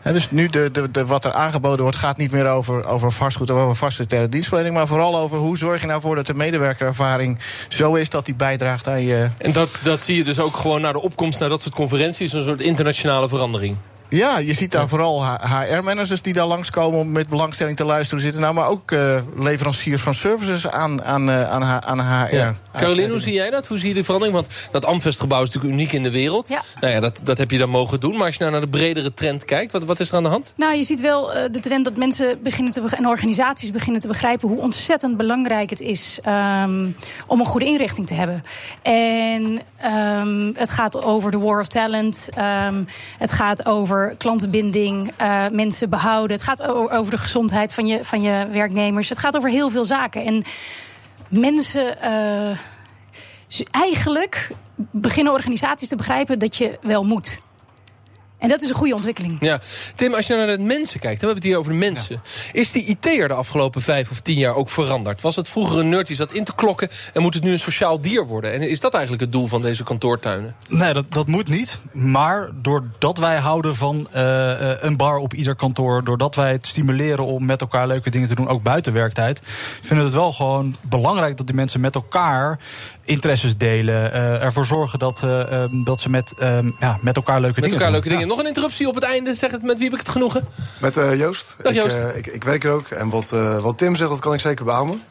He, 0.00 0.12
dus 0.12 0.30
nu 0.30 0.48
de, 0.48 0.70
de, 0.70 0.90
de, 0.90 1.06
wat 1.06 1.24
er 1.24 1.32
aangeboden 1.32 1.82
wordt 1.82 1.96
gaat 1.96 2.16
niet 2.16 2.30
meer 2.30 2.46
over, 2.46 2.84
over 2.84 3.12
vastgoed 3.12 3.50
of 3.50 3.58
over 3.58 3.76
facilitaire 3.76 4.28
dienstverlening. 4.28 4.74
Maar 4.74 4.86
vooral 4.86 5.16
over 5.18 5.38
hoe 5.38 5.58
zorg 5.58 5.80
je 5.80 5.86
nou 5.86 6.00
voor 6.00 6.16
dat 6.16 6.26
de 6.26 6.34
medewerkerervaring 6.34 7.38
zo 7.68 7.94
is 7.94 8.10
dat 8.10 8.24
die 8.24 8.34
bijdraagt 8.34 8.88
aan 8.88 9.02
je. 9.02 9.28
En 9.38 9.52
dat, 9.52 9.78
dat 9.82 10.00
zie 10.00 10.16
je 10.16 10.24
dus 10.24 10.40
ook 10.40 10.56
gewoon 10.56 10.80
naar 10.80 10.92
de 10.92 11.02
opkomst 11.02 11.40
naar 11.40 11.48
dat 11.48 11.62
soort 11.62 11.74
conferenties. 11.74 12.32
Een 12.32 12.42
soort 12.42 12.60
internationale 13.08 13.28
verandering. 13.28 13.76
Ja, 14.08 14.38
je 14.38 14.52
ziet 14.52 14.72
daar 14.72 14.88
vooral 14.88 15.24
HR-managers 15.24 16.22
die 16.22 16.32
daar 16.32 16.46
langskomen 16.46 16.98
om 16.98 17.12
met 17.12 17.28
belangstelling 17.28 17.76
te 17.76 17.84
luisteren 17.84 18.22
zitten. 18.22 18.40
Nou, 18.40 18.54
maar 18.54 18.68
ook 18.68 18.90
uh, 18.90 19.18
leveranciers 19.36 20.02
van 20.02 20.14
services 20.14 20.68
aan, 20.68 21.04
aan, 21.04 21.28
uh, 21.28 21.50
aan, 21.50 21.64
aan 21.84 22.00
HR. 22.00 22.34
Ja. 22.34 22.54
Caroline, 22.72 23.10
hoe 23.10 23.20
zie 23.20 23.32
jij 23.32 23.50
dat? 23.50 23.66
Hoe 23.66 23.78
zie 23.78 23.88
je 23.88 23.94
die 23.94 24.04
verandering? 24.04 24.36
Want 24.38 24.68
dat 24.70 24.84
Amvestgebouw 24.84 25.42
is 25.42 25.46
natuurlijk 25.46 25.74
uniek 25.74 25.92
in 25.92 26.02
de 26.02 26.10
wereld. 26.10 26.48
Ja. 26.48 26.62
Nou 26.80 26.92
ja, 26.92 27.00
dat, 27.00 27.20
dat 27.22 27.38
heb 27.38 27.50
je 27.50 27.58
dan 27.58 27.68
mogen 27.68 28.00
doen. 28.00 28.16
Maar 28.16 28.24
als 28.24 28.34
je 28.34 28.40
nou 28.40 28.52
naar 28.52 28.60
de 28.60 28.68
bredere 28.68 29.14
trend 29.14 29.44
kijkt, 29.44 29.72
wat, 29.72 29.84
wat 29.84 30.00
is 30.00 30.10
er 30.10 30.16
aan 30.16 30.22
de 30.22 30.28
hand? 30.28 30.52
Nou, 30.56 30.76
je 30.76 30.84
ziet 30.84 31.00
wel 31.00 31.36
uh, 31.36 31.42
de 31.50 31.60
trend 31.60 31.84
dat 31.84 31.96
mensen 31.96 32.42
beginnen 32.42 32.72
te 32.72 32.82
en 32.90 33.06
organisaties 33.06 33.70
beginnen 33.70 34.00
te 34.00 34.08
begrijpen 34.08 34.48
hoe 34.48 34.60
ontzettend 34.60 35.16
belangrijk 35.16 35.70
het 35.70 35.80
is 35.80 36.18
um, 36.26 36.96
om 37.26 37.40
een 37.40 37.46
goede 37.46 37.66
inrichting 37.66 38.06
te 38.06 38.14
hebben. 38.14 38.42
En 38.82 39.60
um, 39.84 40.52
het 40.56 40.70
gaat 40.70 41.02
over 41.02 41.30
de 41.30 41.38
war 41.38 41.60
of 41.60 41.66
talent. 41.66 42.28
Um, 42.38 42.86
het 43.18 43.32
gaat 43.32 43.66
over 43.66 43.97
klantenbinding, 44.18 45.12
uh, 45.20 45.48
mensen 45.52 45.90
behouden. 45.90 46.36
Het 46.36 46.46
gaat 46.46 46.62
over 46.90 47.10
de 47.10 47.18
gezondheid 47.18 47.74
van 47.74 47.86
je, 47.86 48.04
van 48.04 48.22
je 48.22 48.46
werknemers. 48.50 49.08
Het 49.08 49.18
gaat 49.18 49.36
over 49.36 49.50
heel 49.50 49.70
veel 49.70 49.84
zaken. 49.84 50.24
En 50.24 50.44
mensen. 51.28 51.96
Uh, 52.04 52.58
eigenlijk 53.70 54.50
beginnen 54.76 55.32
organisaties 55.32 55.88
te 55.88 55.96
begrijpen 55.96 56.38
dat 56.38 56.56
je 56.56 56.78
wel 56.82 57.04
moet. 57.04 57.40
En 58.38 58.48
dat 58.48 58.62
is 58.62 58.68
een 58.68 58.74
goede 58.74 58.94
ontwikkeling. 58.94 59.36
Ja. 59.40 59.60
Tim, 59.94 60.14
als 60.14 60.26
je 60.26 60.34
naar 60.34 60.56
de 60.56 60.62
mensen 60.62 61.00
kijkt, 61.00 61.20
we 61.20 61.26
hebben 61.26 61.42
het 61.42 61.52
hier 61.52 61.58
over 61.58 61.72
de 61.72 61.78
mensen. 61.78 62.20
Ja. 62.24 62.60
Is 62.60 62.72
die 62.72 62.84
IT'er 62.84 63.28
de 63.28 63.34
afgelopen 63.34 63.82
vijf 63.82 64.10
of 64.10 64.20
tien 64.20 64.38
jaar 64.38 64.54
ook 64.54 64.68
veranderd? 64.68 65.20
Was 65.20 65.36
het 65.36 65.48
vroeger 65.48 65.78
een 65.78 65.88
nerd 65.88 66.06
die 66.06 66.16
zat 66.16 66.32
in 66.32 66.44
te 66.44 66.54
klokken 66.54 66.88
en 67.12 67.22
moet 67.22 67.34
het 67.34 67.42
nu 67.42 67.52
een 67.52 67.58
sociaal 67.58 68.00
dier 68.00 68.26
worden? 68.26 68.52
En 68.52 68.62
is 68.62 68.80
dat 68.80 68.92
eigenlijk 68.94 69.22
het 69.22 69.32
doel 69.32 69.46
van 69.46 69.62
deze 69.62 69.84
kantoortuinen? 69.84 70.54
Nee, 70.68 70.92
dat, 70.92 71.12
dat 71.12 71.26
moet 71.26 71.48
niet. 71.48 71.80
Maar 71.92 72.50
doordat 72.54 73.18
wij 73.18 73.36
houden 73.36 73.74
van 73.74 74.08
uh, 74.14 74.82
een 74.82 74.96
bar 74.96 75.16
op 75.16 75.34
ieder 75.34 75.56
kantoor, 75.56 76.04
doordat 76.04 76.34
wij 76.34 76.52
het 76.52 76.66
stimuleren 76.66 77.24
om 77.24 77.44
met 77.44 77.60
elkaar 77.60 77.86
leuke 77.86 78.10
dingen 78.10 78.28
te 78.28 78.34
doen, 78.34 78.48
ook 78.48 78.62
buiten 78.62 78.92
werktijd, 78.92 79.40
vinden 79.80 79.98
we 79.98 80.10
het 80.10 80.20
wel 80.20 80.32
gewoon 80.32 80.76
belangrijk 80.80 81.36
dat 81.36 81.46
die 81.46 81.56
mensen 81.56 81.80
met 81.80 81.94
elkaar 81.94 82.58
interesses 83.08 83.56
delen. 83.56 84.12
Uh, 84.12 84.42
ervoor 84.42 84.66
zorgen 84.66 84.98
dat, 84.98 85.22
uh, 85.24 85.62
um, 85.62 85.84
dat 85.84 86.00
ze 86.00 86.10
met, 86.10 86.34
um, 86.42 86.76
ja, 86.78 86.98
met 87.00 87.16
elkaar 87.16 87.40
leuke 87.40 87.60
met 87.60 87.70
dingen 87.70 87.70
elkaar 87.70 87.92
doen. 87.92 88.00
leuke 88.00 88.08
dingen. 88.08 88.28
Nog 88.28 88.38
een 88.38 88.46
interruptie 88.46 88.88
op 88.88 88.94
het 88.94 89.04
einde. 89.04 89.34
Zeg 89.34 89.50
het, 89.50 89.62
met 89.62 89.76
wie 89.76 89.84
heb 89.84 89.92
ik 89.92 90.00
het 90.00 90.08
genoegen? 90.08 90.48
Met 90.80 90.96
uh, 90.96 91.16
Joost. 91.16 91.56
Dag 91.62 91.74
Joost. 91.74 91.96
Ik, 91.98 92.26
ik, 92.26 92.26
ik, 92.26 92.44
werk 92.44 92.64
er 92.64 92.70
ook. 92.70 92.88
En 92.88 93.08
wat, 93.08 93.30
wat 93.60 93.78
Tim 93.78 93.96
zegt, 93.96 94.10
dat 94.10 94.20
kan 94.20 94.34
ik 94.34 94.40
zeker 94.40 94.64
beamen. 94.64 95.02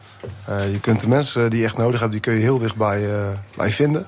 je 0.46 0.78
kunt 0.80 1.00
de 1.00 1.08
mensen 1.08 1.50
die 1.50 1.58
je 1.58 1.64
echt 1.64 1.76
nodig 1.76 2.00
hebt, 2.00 2.12
die 2.12 2.20
kun 2.20 2.32
je 2.32 2.40
heel 2.40 2.58
dichtbij 2.58 3.08
bij 3.56 3.70
vinden. 3.70 4.06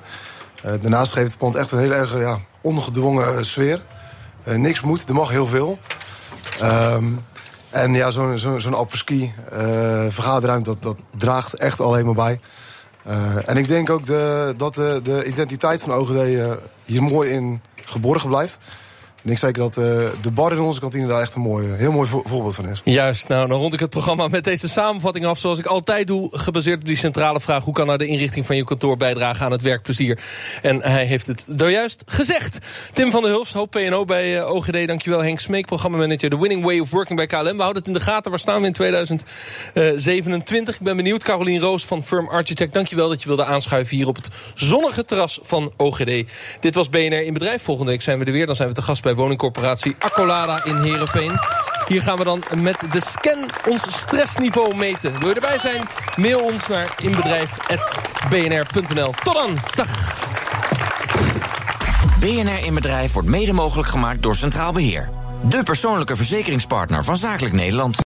daarnaast 0.62 1.12
geeft 1.12 1.28
het 1.28 1.38
pand 1.38 1.54
echt 1.54 1.72
een 1.72 1.78
hele 1.78 1.94
erg 1.94 2.18
ja, 2.18 2.38
ongedwongen 2.60 3.44
sfeer. 3.44 3.82
niks 4.44 4.80
moet, 4.80 5.08
er 5.08 5.14
mag 5.14 5.30
heel 5.30 5.46
veel. 5.46 5.78
Um, 6.62 7.20
en 7.70 7.94
ja, 7.94 8.10
zo'n 8.10 8.38
zo, 8.38 8.58
zo 8.58 8.70
apres-ski 8.70 9.32
vergaderruimte, 10.08 10.68
dat, 10.68 10.82
dat 10.82 10.96
draagt 11.16 11.54
echt 11.54 11.80
alleen 11.80 12.04
maar 12.04 12.14
bij. 12.14 12.40
Uh, 13.06 13.48
en 13.48 13.56
ik 13.56 13.68
denk 13.68 13.90
ook 13.90 14.06
de, 14.06 14.54
dat 14.56 14.74
de, 14.74 15.00
de, 15.02 15.24
identiteit 15.24 15.82
van 15.82 15.94
OGD 15.94 16.14
uh, 16.14 16.52
hier 16.84 17.02
mooi 17.02 17.30
in 17.30 17.60
geborgen 17.84 18.28
blijft. 18.28 18.58
Ik 19.22 19.26
denk 19.26 19.38
zeker 19.38 19.62
dat 19.62 19.76
uh, 19.76 19.84
de 20.22 20.30
bar 20.30 20.52
in 20.52 20.60
onze 20.60 20.80
kantine 20.80 21.06
daar 21.06 21.20
echt 21.20 21.34
een 21.34 21.40
mooi, 21.40 21.66
heel 21.66 21.92
mooi 21.92 22.08
vo 22.08 22.22
voorbeeld 22.24 22.54
van 22.54 22.68
is. 22.68 22.80
Juist, 22.84 23.28
nou 23.28 23.48
dan 23.48 23.58
rond 23.58 23.72
ik 23.72 23.80
het 23.80 23.90
programma 23.90 24.28
met 24.28 24.44
deze 24.44 24.68
samenvatting 24.68 25.26
af. 25.26 25.38
Zoals 25.38 25.58
ik 25.58 25.66
altijd 25.66 26.06
doe, 26.06 26.28
gebaseerd 26.32 26.80
op 26.80 26.86
die 26.86 26.96
centrale 26.96 27.40
vraag... 27.40 27.64
hoe 27.64 27.74
kan 27.74 27.86
nou 27.86 27.98
de 27.98 28.06
inrichting 28.06 28.46
van 28.46 28.56
je 28.56 28.64
kantoor 28.64 28.96
bijdragen 28.96 29.44
aan 29.44 29.52
het 29.52 29.62
werkplezier? 29.62 30.18
En 30.62 30.82
hij 30.82 31.06
heeft 31.06 31.26
het 31.26 31.44
juist 31.56 32.02
gezegd. 32.06 32.58
Tim 32.92 33.10
van 33.10 33.22
der 33.22 33.30
Hulst, 33.30 33.52
hoop 33.52 33.70
PNO 33.70 34.04
bij 34.04 34.36
uh, 34.36 34.54
OGD. 34.54 34.86
Dankjewel 34.86 35.22
Henk 35.22 35.40
Smeek, 35.40 35.66
programmamanager... 35.66 36.30
The 36.30 36.40
Winning 36.40 36.64
Way 36.64 36.78
of 36.78 36.90
Working 36.90 37.16
bij 37.16 37.26
KLM. 37.26 37.56
We 37.56 37.62
houden 37.62 37.82
het 37.82 37.86
in 37.86 37.92
de 37.92 38.00
gaten. 38.00 38.30
Waar 38.30 38.40
staan 38.40 38.60
we 38.60 38.66
in 38.66 38.72
2027? 38.72 40.74
Ik 40.74 40.80
ben 40.80 40.96
benieuwd. 40.96 41.22
Carolien 41.22 41.60
Roos 41.60 41.84
van 41.84 42.04
Firm 42.04 42.28
Architect. 42.28 42.72
Dankjewel 42.72 43.08
dat 43.08 43.22
je 43.22 43.28
wilde 43.28 43.44
aanschuiven 43.44 43.96
hier 43.96 44.08
op 44.08 44.16
het 44.16 44.28
zonnige 44.54 45.04
terras 45.04 45.40
van 45.42 45.72
OGD. 45.76 46.24
Dit 46.60 46.74
was 46.74 46.88
BNR 46.88 47.22
in 47.22 47.32
Bedrijf. 47.32 47.62
Volgende 47.62 47.90
week 47.90 48.02
zijn 48.02 48.18
we 48.18 48.24
er 48.24 48.32
weer. 48.32 48.46
Dan 48.46 48.56
zijn 48.56 48.68
we 48.68 48.74
te 48.74 48.82
gast 48.82 49.02
bij 49.10 49.18
woningcorporatie 49.18 49.96
Accolada 49.98 50.64
in 50.64 50.76
Heerenveen. 50.76 51.32
Hier 51.86 52.02
gaan 52.02 52.16
we 52.16 52.24
dan 52.24 52.42
met 52.58 52.76
de 52.92 53.00
scan 53.00 53.50
ons 53.68 53.84
stressniveau 53.88 54.74
meten. 54.74 55.18
Wil 55.18 55.28
je 55.28 55.34
erbij 55.34 55.58
zijn? 55.58 55.82
Mail 56.16 56.40
ons 56.40 56.68
naar 56.68 56.94
inbedrijf.bnr.nl. 57.02 59.12
Tot 59.24 59.34
dan. 59.34 59.50
Dag. 59.74 59.88
BNR 62.20 62.64
in 62.64 62.74
Bedrijf 62.74 63.12
wordt 63.12 63.28
mede 63.28 63.52
mogelijk 63.52 63.88
gemaakt 63.88 64.22
door 64.22 64.34
Centraal 64.34 64.72
Beheer. 64.72 65.10
De 65.42 65.62
persoonlijke 65.62 66.16
verzekeringspartner 66.16 67.04
van 67.04 67.16
Zakelijk 67.16 67.54
Nederland. 67.54 67.96